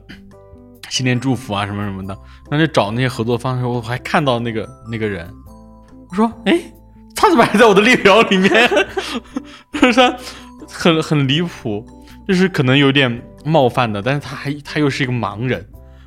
[0.89, 2.17] 新年祝福啊什么什么的，
[2.49, 5.31] 然后就找那些合作方的时候，我还看到那个那个人，
[6.09, 6.59] 我说哎，
[7.15, 8.51] 他怎么还在我的列表里面？
[9.79, 10.15] 就是
[10.67, 11.85] 很很离谱，
[12.27, 15.65] 就是可能有点冒犯的，但是他还他又是一个盲人。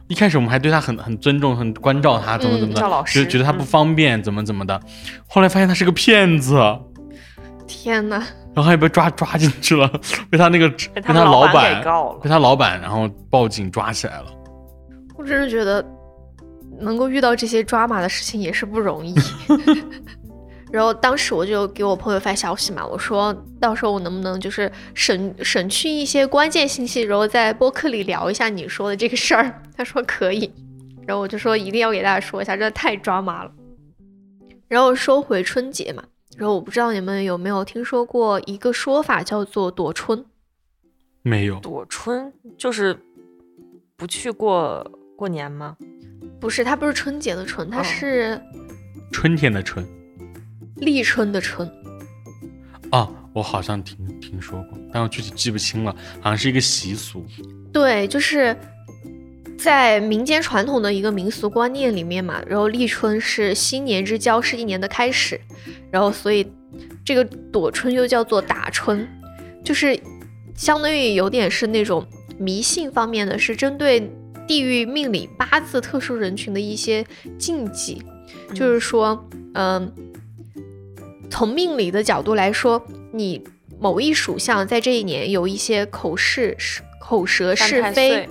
[0.08, 4.80] 一开始我们还对他很很尊重，很关照他，怎么怎么的，觉得觉得他不方便，怎么怎么的。
[5.26, 6.58] 后来发现他是个骗子，
[7.66, 8.16] 天哪！
[8.54, 9.88] 然后还被抓抓进去了，
[10.30, 14.26] 被他那个被他老板告了，被他老板然后报警抓起来了。
[15.16, 15.84] 我真是觉得
[16.80, 19.14] 能够遇到这些抓马的事情也是不容易。
[20.70, 29.62] 然后当时我就给我朋友发消息嘛，我说到时候我能不能就是省省去一些关键信息，然后在播客里聊一下你说的这个事儿。
[29.76, 30.52] 他说可以，
[31.06, 33.52] 然后我就说一定要给大家说一下，真的太抓马了。
[34.68, 36.04] 然后说回春节嘛，
[36.36, 40.24] 然后我不知道你们有没有听说过一个说法叫做躲春？
[41.22, 41.58] 没有。
[41.60, 42.98] 躲春就是
[43.96, 45.76] 不去过过年吗？
[46.38, 48.38] 不是，它不是春节的春，它是
[49.10, 49.86] 春天的春。
[50.80, 51.68] 立春的春，
[52.90, 57.24] 啊，我好像听听说过，但我具体记不清了，好像是一个习俗。
[57.72, 58.56] 对，就是
[59.58, 65.40] 在民间传统的一个民俗观念里面嘛，然后立春是新年之交，是一年的开始，
[65.90, 66.46] 然后所以
[67.04, 69.06] 这个躲春又叫做打春，
[69.64, 69.98] 就是
[70.54, 72.06] 相当于有点是那种
[72.38, 74.10] 迷信方面的，是针对
[74.46, 77.04] 地域命理八字特殊人群的一些
[77.36, 78.02] 禁忌，
[78.54, 79.92] 就是说，嗯。
[81.30, 83.42] 从命理的角度来说，你
[83.80, 88.28] 某一属相在这一年有一些口是是口舌是非，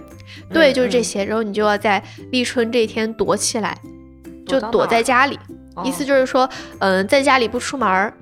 [0.52, 3.78] 对，就是这些，然后你就要在立春这天躲起来，
[4.46, 5.40] 就躲在家里，
[5.84, 8.14] 意思就是说，嗯，在家里不出门儿。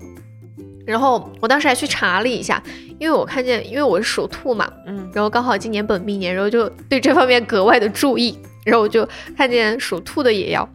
[0.86, 2.62] 然后我当时还去查了一下，
[3.00, 10.70] 因为我看见，因为我是属兔嘛，嗯，然后刚好今年本命年，然后就对这方面格外的注意，然后我就看见属兔的也要，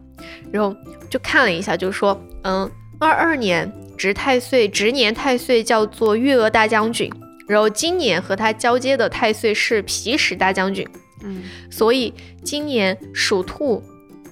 [0.51, 0.75] 然后
[1.09, 2.69] 就看了一下，就说，嗯，
[3.01, 3.69] 二二年。
[3.97, 7.07] 值太岁，值年太岁叫做月娥大将军，
[7.47, 10.87] 然后今年和他交接的太岁是皮实大将军，
[11.23, 12.11] 嗯，所以
[12.43, 13.83] 今年属兔、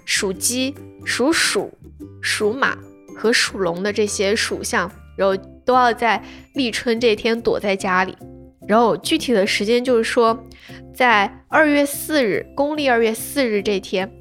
[0.05, 0.73] 属鸡、
[1.05, 1.71] 属鼠、
[2.19, 2.75] 属马
[3.15, 6.19] 和属龙的这些属相，然后都要在
[6.55, 8.17] 立春这天躲在家里，
[8.67, 10.47] 然后具体的时间就是说，
[10.95, 14.11] 在二月四日，公历二月四日这天，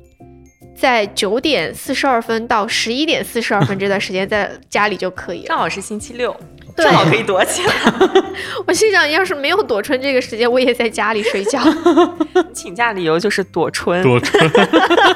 [0.78, 5.46] 在九点四十二分到十一点四十二分这段时间，在家里就可以了。
[5.48, 6.34] 正好是星期六，
[6.76, 7.72] 正好可以躲起来。
[8.64, 11.60] 我心想，要是没有躲春这个时间，我也在家里睡觉。
[12.54, 14.50] 请假理由就是躲春，躲春。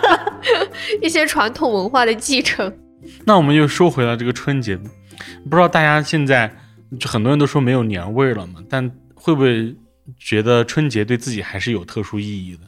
[1.00, 2.72] 一些传统文化的继承。
[3.24, 6.52] 那我们又说回了这个春节，不知道大家现在
[6.98, 8.54] 就很多人都说没有年味了嘛？
[8.68, 9.76] 但会不会
[10.18, 12.62] 觉得春节对自己还是有特殊意义的？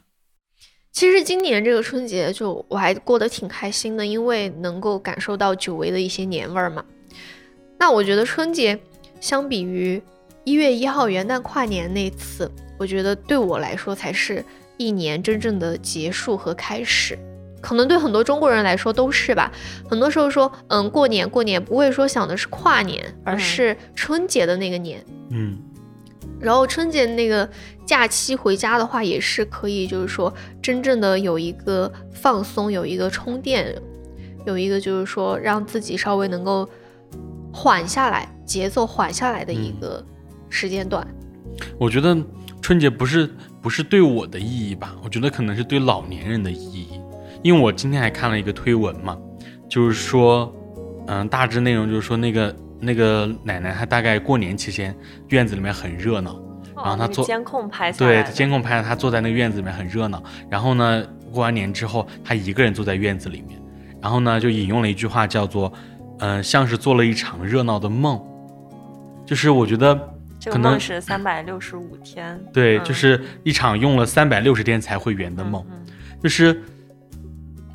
[0.95, 6.85] 其实今年这个春节就我还过得挺开心的，因为能够感受到久违的一些年味儿嘛。
[7.77, 8.79] 那我觉得春节
[9.21, 10.01] 相比于
[10.45, 14.45] 一月一号元旦跨年那次，我觉得对我来说才是
[14.77, 17.19] 一年真正的结束和开始。
[17.61, 19.51] 可能对很多中国人来说都是吧。
[19.91, 25.05] 很多时候说，嗯，过年过年不会说想的是跨年，而是春节的那个年。
[25.31, 25.59] 嗯。
[26.45, 27.49] 然后春节那个
[27.87, 33.75] 假期回家的话，也是可以，就是说真正的有一个放松，有一个充电，
[34.45, 36.69] 有一个就是说让自己稍微能够
[37.51, 40.05] 缓下来，节奏缓下来的一个
[40.51, 41.07] 时间段。
[41.79, 42.15] 我觉得
[42.61, 43.31] 春节不是
[43.63, 44.95] 不是对我的意义吧？
[45.03, 46.89] 我觉得可能是对老年人的意义。
[47.43, 49.19] 因为我今天还看了一个推文嘛，
[49.69, 50.55] 就是说，
[51.07, 52.55] 嗯，大致内容就是说那个
[52.85, 54.95] 那个奶奶她大概过年期间
[55.29, 56.39] 院子里面很热闹，
[56.77, 63.61] 然后她坐监控拍下对监控拍了她坐在那个院子里面很热闹，然后呢过完年之后她一个人坐在院子里面，
[64.01, 65.73] 然后呢就引用了一句话叫做，
[66.19, 68.21] 嗯，像是做了一场热闹的梦，
[69.27, 69.95] 就是我觉得
[70.47, 75.65] 可能是三百六十五天， 对，就是一场用了三百六十天才会圆的梦，
[76.23, 76.63] 就是。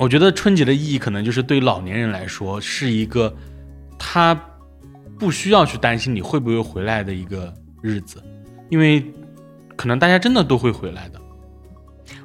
[0.02, 3.36] 我觉得春节的意义可能就是对老年人来说是一个，
[3.98, 4.34] 他
[5.20, 8.24] 不需要去担心你会不会回来的一个日子，
[8.70, 9.06] 因为
[9.76, 11.20] 可能大家真的都会回来的。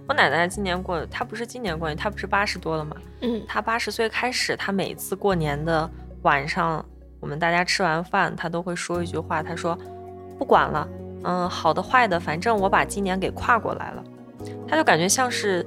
[0.07, 2.97] 我奶奶今年过，她不是今年过年，她不是八十多了吗？
[3.23, 5.91] 嗯，她八十岁开始，她每次过年的
[6.23, 6.85] 晚上，
[7.19, 9.77] 我们大家吃完饭，她都会说一句话，她说
[10.39, 10.89] ：“不管了，
[11.25, 14.05] 嗯，好的坏的，反正我把今年给跨过来了。”
[14.69, 15.67] 她就感觉像是。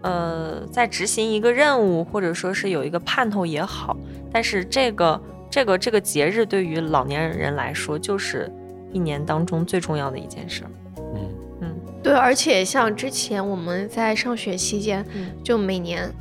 [0.00, 3.96] 呃，在执行一个任务，或者说是有一个盼头也好，
[4.30, 5.20] 但是这个
[5.50, 8.50] 这个这个节日对于老年人来说，就是
[8.92, 10.64] 一年当中最重要的一件事。
[10.96, 11.28] 嗯
[11.62, 15.04] 嗯，对，而且像之前我们在上学期间，
[15.42, 16.12] 就每年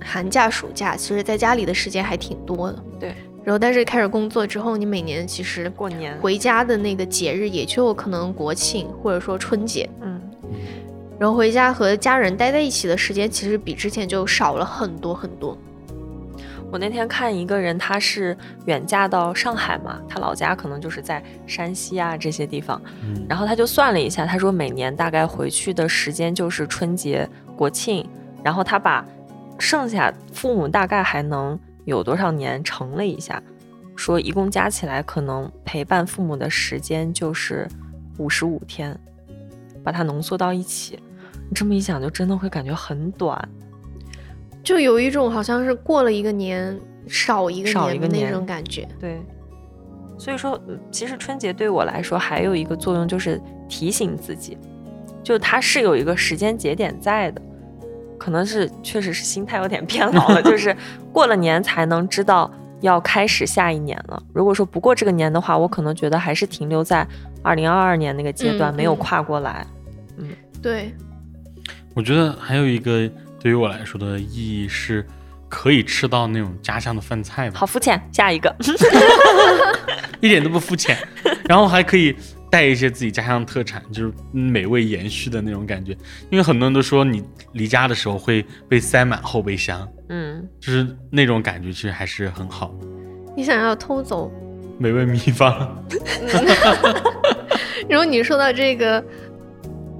[0.00, 2.84] 寒假、暑假，其实在家里的时间还挺多的。
[3.00, 9.88] 对，然后但是开始工作之后，你每年其实过年回家的那个节日，也就可能国庆或者说春节。
[10.02, 10.20] 嗯。
[11.18, 15.58] 然后回家和家人待在一起的时间，其实比之前就少了很多很多。
[16.70, 22.80] 我那天看一个人，他是远嫁到上海嘛，他老家可能就是在山西啊这些地方。
[23.02, 23.24] 嗯。
[23.28, 28.06] 然后他就算了一下，他说每年大概回去的时间就是春节、国庆，
[28.44, 29.04] 然后他把
[29.58, 33.42] 剩下父母大概还能有多少年乘了一下，
[33.96, 37.66] 说一共加起来可能陪伴父母的时间就是
[38.18, 38.94] 五十五天，
[39.82, 41.02] 把它浓缩到一起。
[41.48, 43.48] 你这么一想，就真的会感觉很短，
[44.62, 48.86] 就有一种好像是过了一个年少一个年的那种感觉。
[49.00, 49.20] 对，
[50.18, 54.58] 所以说，其实春节对我来说还有一个作用，就是提醒自己，
[55.22, 57.42] 就它是有一个时间节点在的。
[58.18, 60.76] 可能是确实是心态有点变老了，就 是
[61.12, 62.50] 过了年才能知道
[62.80, 64.20] 要开始下一年了。
[64.32, 67.06] 如果说不过这个年的话，我可能觉得还是停留在
[67.44, 69.64] 二零二二年那个阶段，没有跨过来。
[70.16, 70.30] 嗯，
[70.60, 70.92] 对。
[71.94, 73.08] 我觉得还有一个
[73.40, 75.06] 对于我来说的意义是，
[75.48, 77.58] 可以吃到那种家乡的饭菜吧。
[77.58, 78.54] 好肤浅，下一个，
[80.20, 80.96] 一点都不肤浅。
[81.48, 82.14] 然后还可以
[82.50, 85.92] 带一些自己家乡特产，就是美味延续的那种感觉。
[86.30, 87.22] 因为很多人都说你
[87.52, 92.74] 离家的时候会被塞满后备箱，嗯，就是那种感觉，其实还是很好。
[93.36, 94.30] 你想要偷走
[94.78, 95.82] 美味秘方？
[97.88, 99.02] 如果你说到这个。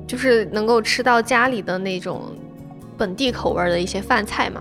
[0.08, 2.34] 就是能够吃到家里的那种
[2.98, 4.60] 本地口味的一些饭菜嘛，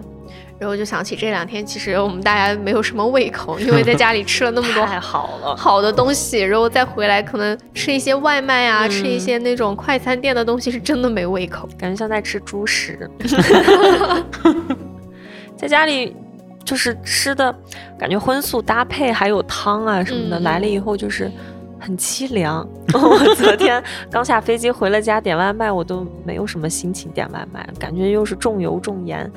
[0.60, 13.10] 然后就想起这两天其实我们大家没有什么胃口，因为在家里吃了那么多 太好了好的东西，然后再回来可能吃一些外卖啊，吃一些那种快餐店的东西是真的没胃口，感觉像在吃猪食。
[15.58, 16.16] 在家里
[16.64, 17.54] 就是吃的
[17.98, 21.32] 感觉荤素搭配，还有汤啊什么的，来了以后就是。
[21.80, 22.68] 很凄凉。
[22.94, 29.32] 我昨天刚下飞机回了家，点外卖我都没有什么心情点外卖，感觉又是重油重盐，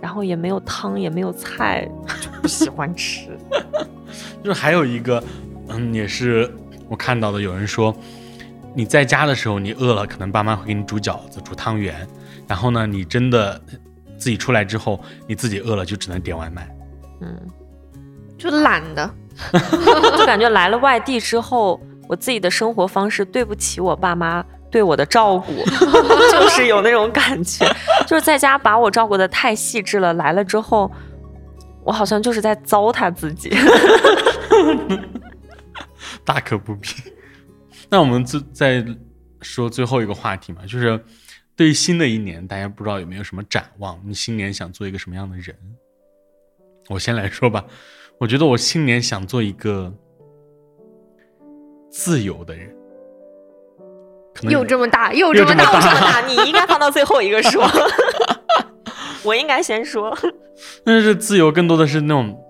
[0.00, 1.88] 然后也没有汤，也没有菜，
[2.20, 3.36] 就不喜欢吃。
[4.42, 5.22] 就是还有一个，
[5.68, 6.52] 嗯，也是
[6.88, 7.94] 我看到的，有人说，
[8.74, 12.06] 你在家的时候，你饿了，可能爸妈会给你煮饺子、煮汤圆。
[12.46, 13.60] 然后呢，你真的
[14.16, 16.68] 自己出来之后，你自己饿了就只能点外卖。
[17.20, 17.36] 嗯，
[18.38, 19.10] 就懒的，
[20.18, 25.52] 就感觉来了外地之后，我自己的生活方式对不起我爸妈对我的照顾，
[26.32, 27.66] 就是有那种感觉，
[28.06, 30.90] 就是在家把我照顾的太细致了，来了之后，
[31.84, 33.50] 我好像就是在糟蹋自己。
[36.24, 36.88] 大可不必。
[37.88, 38.86] 那我们再再
[39.40, 41.00] 说最后一个话题嘛，就是
[41.54, 44.00] 对于新的一年，大家不知道有没有什么展望？
[44.04, 45.56] 你新年想做一个什么样的人？
[46.88, 47.64] 我先来说吧，
[48.18, 49.92] 我觉得我新年想做一个
[51.90, 52.74] 自由的人。
[54.34, 57.66] 可能又这么大，又这么大，又这么大， 你应该放到最后一个说。
[59.24, 60.16] 我应该先说。
[60.84, 62.42] 但是自由更多的是那种。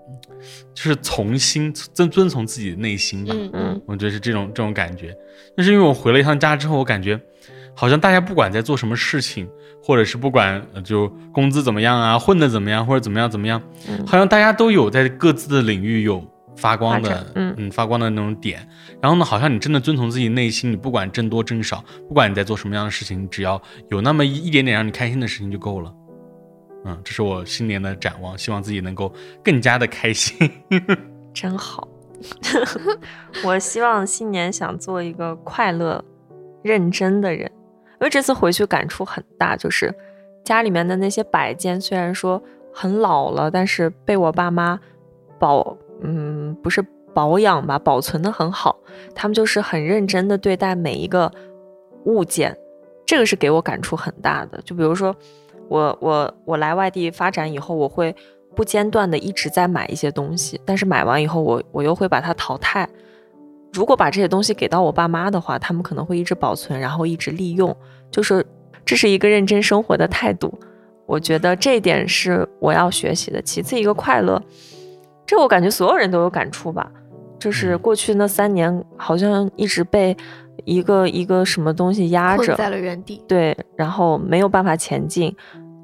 [0.75, 5.17] 就是从心遵遵从自己的内心吧，嗯嗯，我觉得是这种这种感觉。
[5.57, 7.19] 但是因为我回了一趟家之后，我感觉
[7.77, 9.49] 好像大家不管在做什么事情，
[9.83, 13.63] 或者是不管就工资怎么样啊，混的怎么样，或者怎么样怎么样，
[14.07, 16.25] 好像大家都有在各自的领域有
[16.57, 18.67] 发光的，嗯嗯，发光的那种点。
[19.03, 23.61] 然后呢，好像你真的遵从自己内心，你不管挣多挣少，不管你在做什么样的事情，只要
[23.91, 25.93] 有那么一一点点让你开心的事情就够了。
[26.87, 29.13] 嗯，这是我新年的展望，希望自己能够
[29.45, 30.51] 更加的开心。
[31.35, 31.87] 真好，
[33.45, 36.03] 我希望新年想做一个快乐、
[36.63, 37.51] 认真的人，
[38.01, 39.95] 因为这次回去感触很大，就是
[40.45, 42.43] 家里面的那些摆件虽然说
[42.73, 44.79] 很老了，但是被我爸妈
[45.39, 46.85] 保，嗯，不是
[47.15, 48.79] 保养吧，保存的很好，
[49.15, 51.33] 他们就是很认真的对待每一个
[52.05, 52.57] 物件，
[53.05, 54.61] 这个是给我感触很大的。
[54.63, 55.15] 就比如说。
[55.69, 58.15] 我我我来外地发展以后，我会
[58.55, 62.89] 不间断的一直在买一些东西，但是买完以后，我我又会把它淘汰。
[63.73, 67.77] 如果把这些东西给到我爸妈的话，他们可能会一直保存，然后一直利用，
[68.11, 68.45] 就是
[68.85, 70.53] 这是一个认真生活的态度。
[71.05, 73.41] 我觉得这一点是我要学习的。
[73.43, 74.43] 其次，一个快乐，
[75.27, 76.91] 这我感觉所有人都有感触吧。
[77.39, 80.17] 就是过去那三年，好像一直被
[80.65, 83.23] 一个一个什么东西压着，在了原地。
[83.29, 85.33] 对，然后没有办法前进，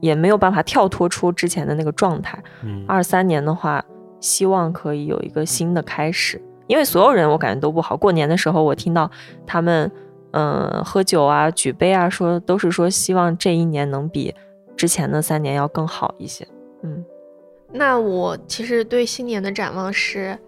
[0.01, 2.43] 也没有办法跳脱出之前的那个状态。
[2.89, 3.85] 二三年的话，
[4.19, 6.41] 希望可以有一个新的开始。
[6.67, 7.97] 因为所有人我感觉都不好。
[7.97, 9.11] 过年的时候，我听到
[9.47, 9.91] 他们
[10.33, 14.35] 嗯喝酒啊、举杯啊，说都是说希望这一年能比
[14.77, 16.47] 之前的三年要更好一些。
[16.83, 17.05] 嗯，
[17.73, 20.39] 那我其实对新年的展望是。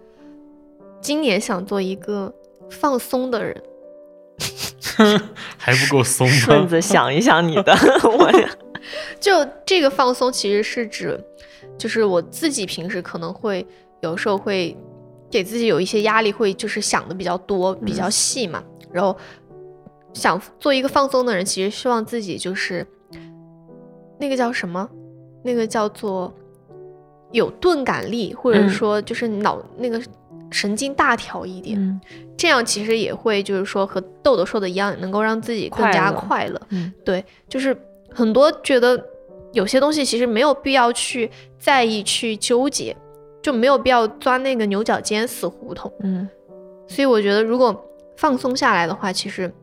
[1.01, 2.33] 今年想做一个
[2.67, 3.61] 放松的人，
[5.55, 6.33] 还不够松吗？
[6.33, 7.71] 顺子想一想你的，
[8.17, 8.31] 我
[9.19, 11.23] 就这个放松其实是指，
[11.77, 13.63] 就是我自己平时可能会
[14.01, 14.75] 有时候会
[15.35, 18.63] 给自己有一些压力，会就是想的比较多、比较细嘛。
[18.89, 19.13] 然后
[20.13, 22.87] 想做一个放松的人，其实希望自己就是
[24.17, 24.89] 那个叫什么？
[25.43, 26.33] 那个叫做
[27.33, 30.01] 有钝感力，或者说就是脑那个。
[30.51, 32.01] 神经大条一点，
[32.37, 36.61] 这样其实也会就是说和豆豆说的一样，能够让自己更加快乐。
[36.69, 37.75] 嗯，对，就是
[38.13, 39.03] 很多觉得
[39.51, 41.29] 有些东西其实没有必要去
[41.59, 42.95] 在意、去纠结，
[43.45, 45.93] 就没有必要钻那个牛角尖、死胡同。
[46.01, 46.27] 嗯，
[46.87, 47.85] 所以我觉得如果
[48.17, 49.53] 放松下来的话，其实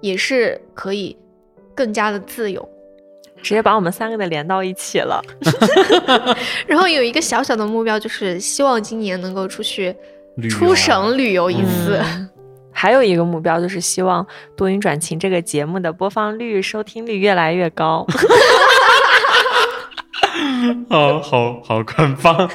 [0.00, 1.14] 也是可以
[1.74, 2.66] 更加的自由。
[3.42, 5.20] 直接把我们三个的连到一起了，
[6.66, 9.94] 然后有一个小小的目标，就是希望今年能够出去
[10.48, 12.00] 出省旅游一次。
[12.72, 18.06] 还有一个目标就是希望多云转晴这个节目的播放率、收听率越来越高。
[20.88, 22.48] 好好好，官方。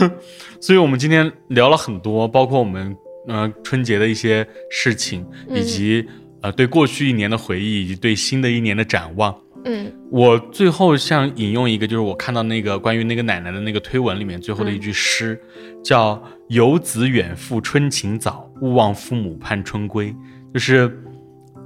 [0.60, 2.96] 所以我们今天聊了很多，包括我们
[3.28, 6.06] 呃春节的一些事情，以及
[6.42, 9.34] 呃对过去一年的回忆，以及对新的一年的展望。
[9.66, 15.38] 嗯，我最后想引用一个，就是我看到那个关于那个奶奶的那个推文里面最后的一句诗，
[15.84, 20.16] 叫“游子远赴春情早，勿忘父母盼春归”。
[20.54, 20.90] 就是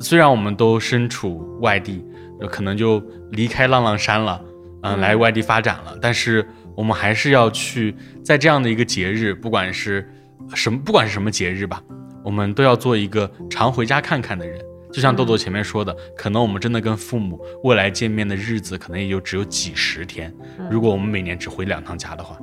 [0.00, 2.04] 虽然我们都身处外地，
[2.50, 4.42] 可能就离开浪浪山了，
[4.82, 6.44] 嗯，来外地发展了，但是
[6.76, 10.08] 我们还是要去在这样的一个节日，不管是
[10.54, 11.82] 什么，不管是什么节日吧，
[12.24, 14.60] 我们都要做一个常回家看看的人。
[14.92, 20.32] 就像豆豆前面说的，可能我们真的跟父母未来见面的日子，可能也就只有几十天。
[20.70, 22.38] 如果我们每年只回两趟家的话，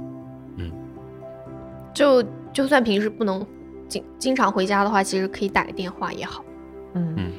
[0.58, 0.70] 嗯，
[1.94, 2.22] 就
[2.52, 3.48] 就算平时不能
[3.88, 6.44] 经经常回家的话，其实可以打个电话也好。
[6.96, 7.32] 嗯嗯。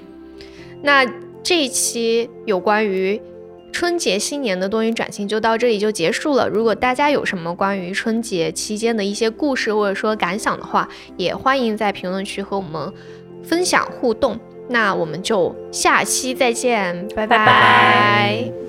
[0.83, 1.05] 那
[1.43, 3.21] 这一期有关于
[3.73, 6.49] 春节新年的多云转晴就到这里就结束了。
[6.49, 12.93] 如果大家有什么关于春节期间的一些故事或者说感想的话，也欢迎在评论区和我们
[13.43, 14.39] 分享互动。
[14.69, 18.62] 那我们就下期再见，拜拜拜。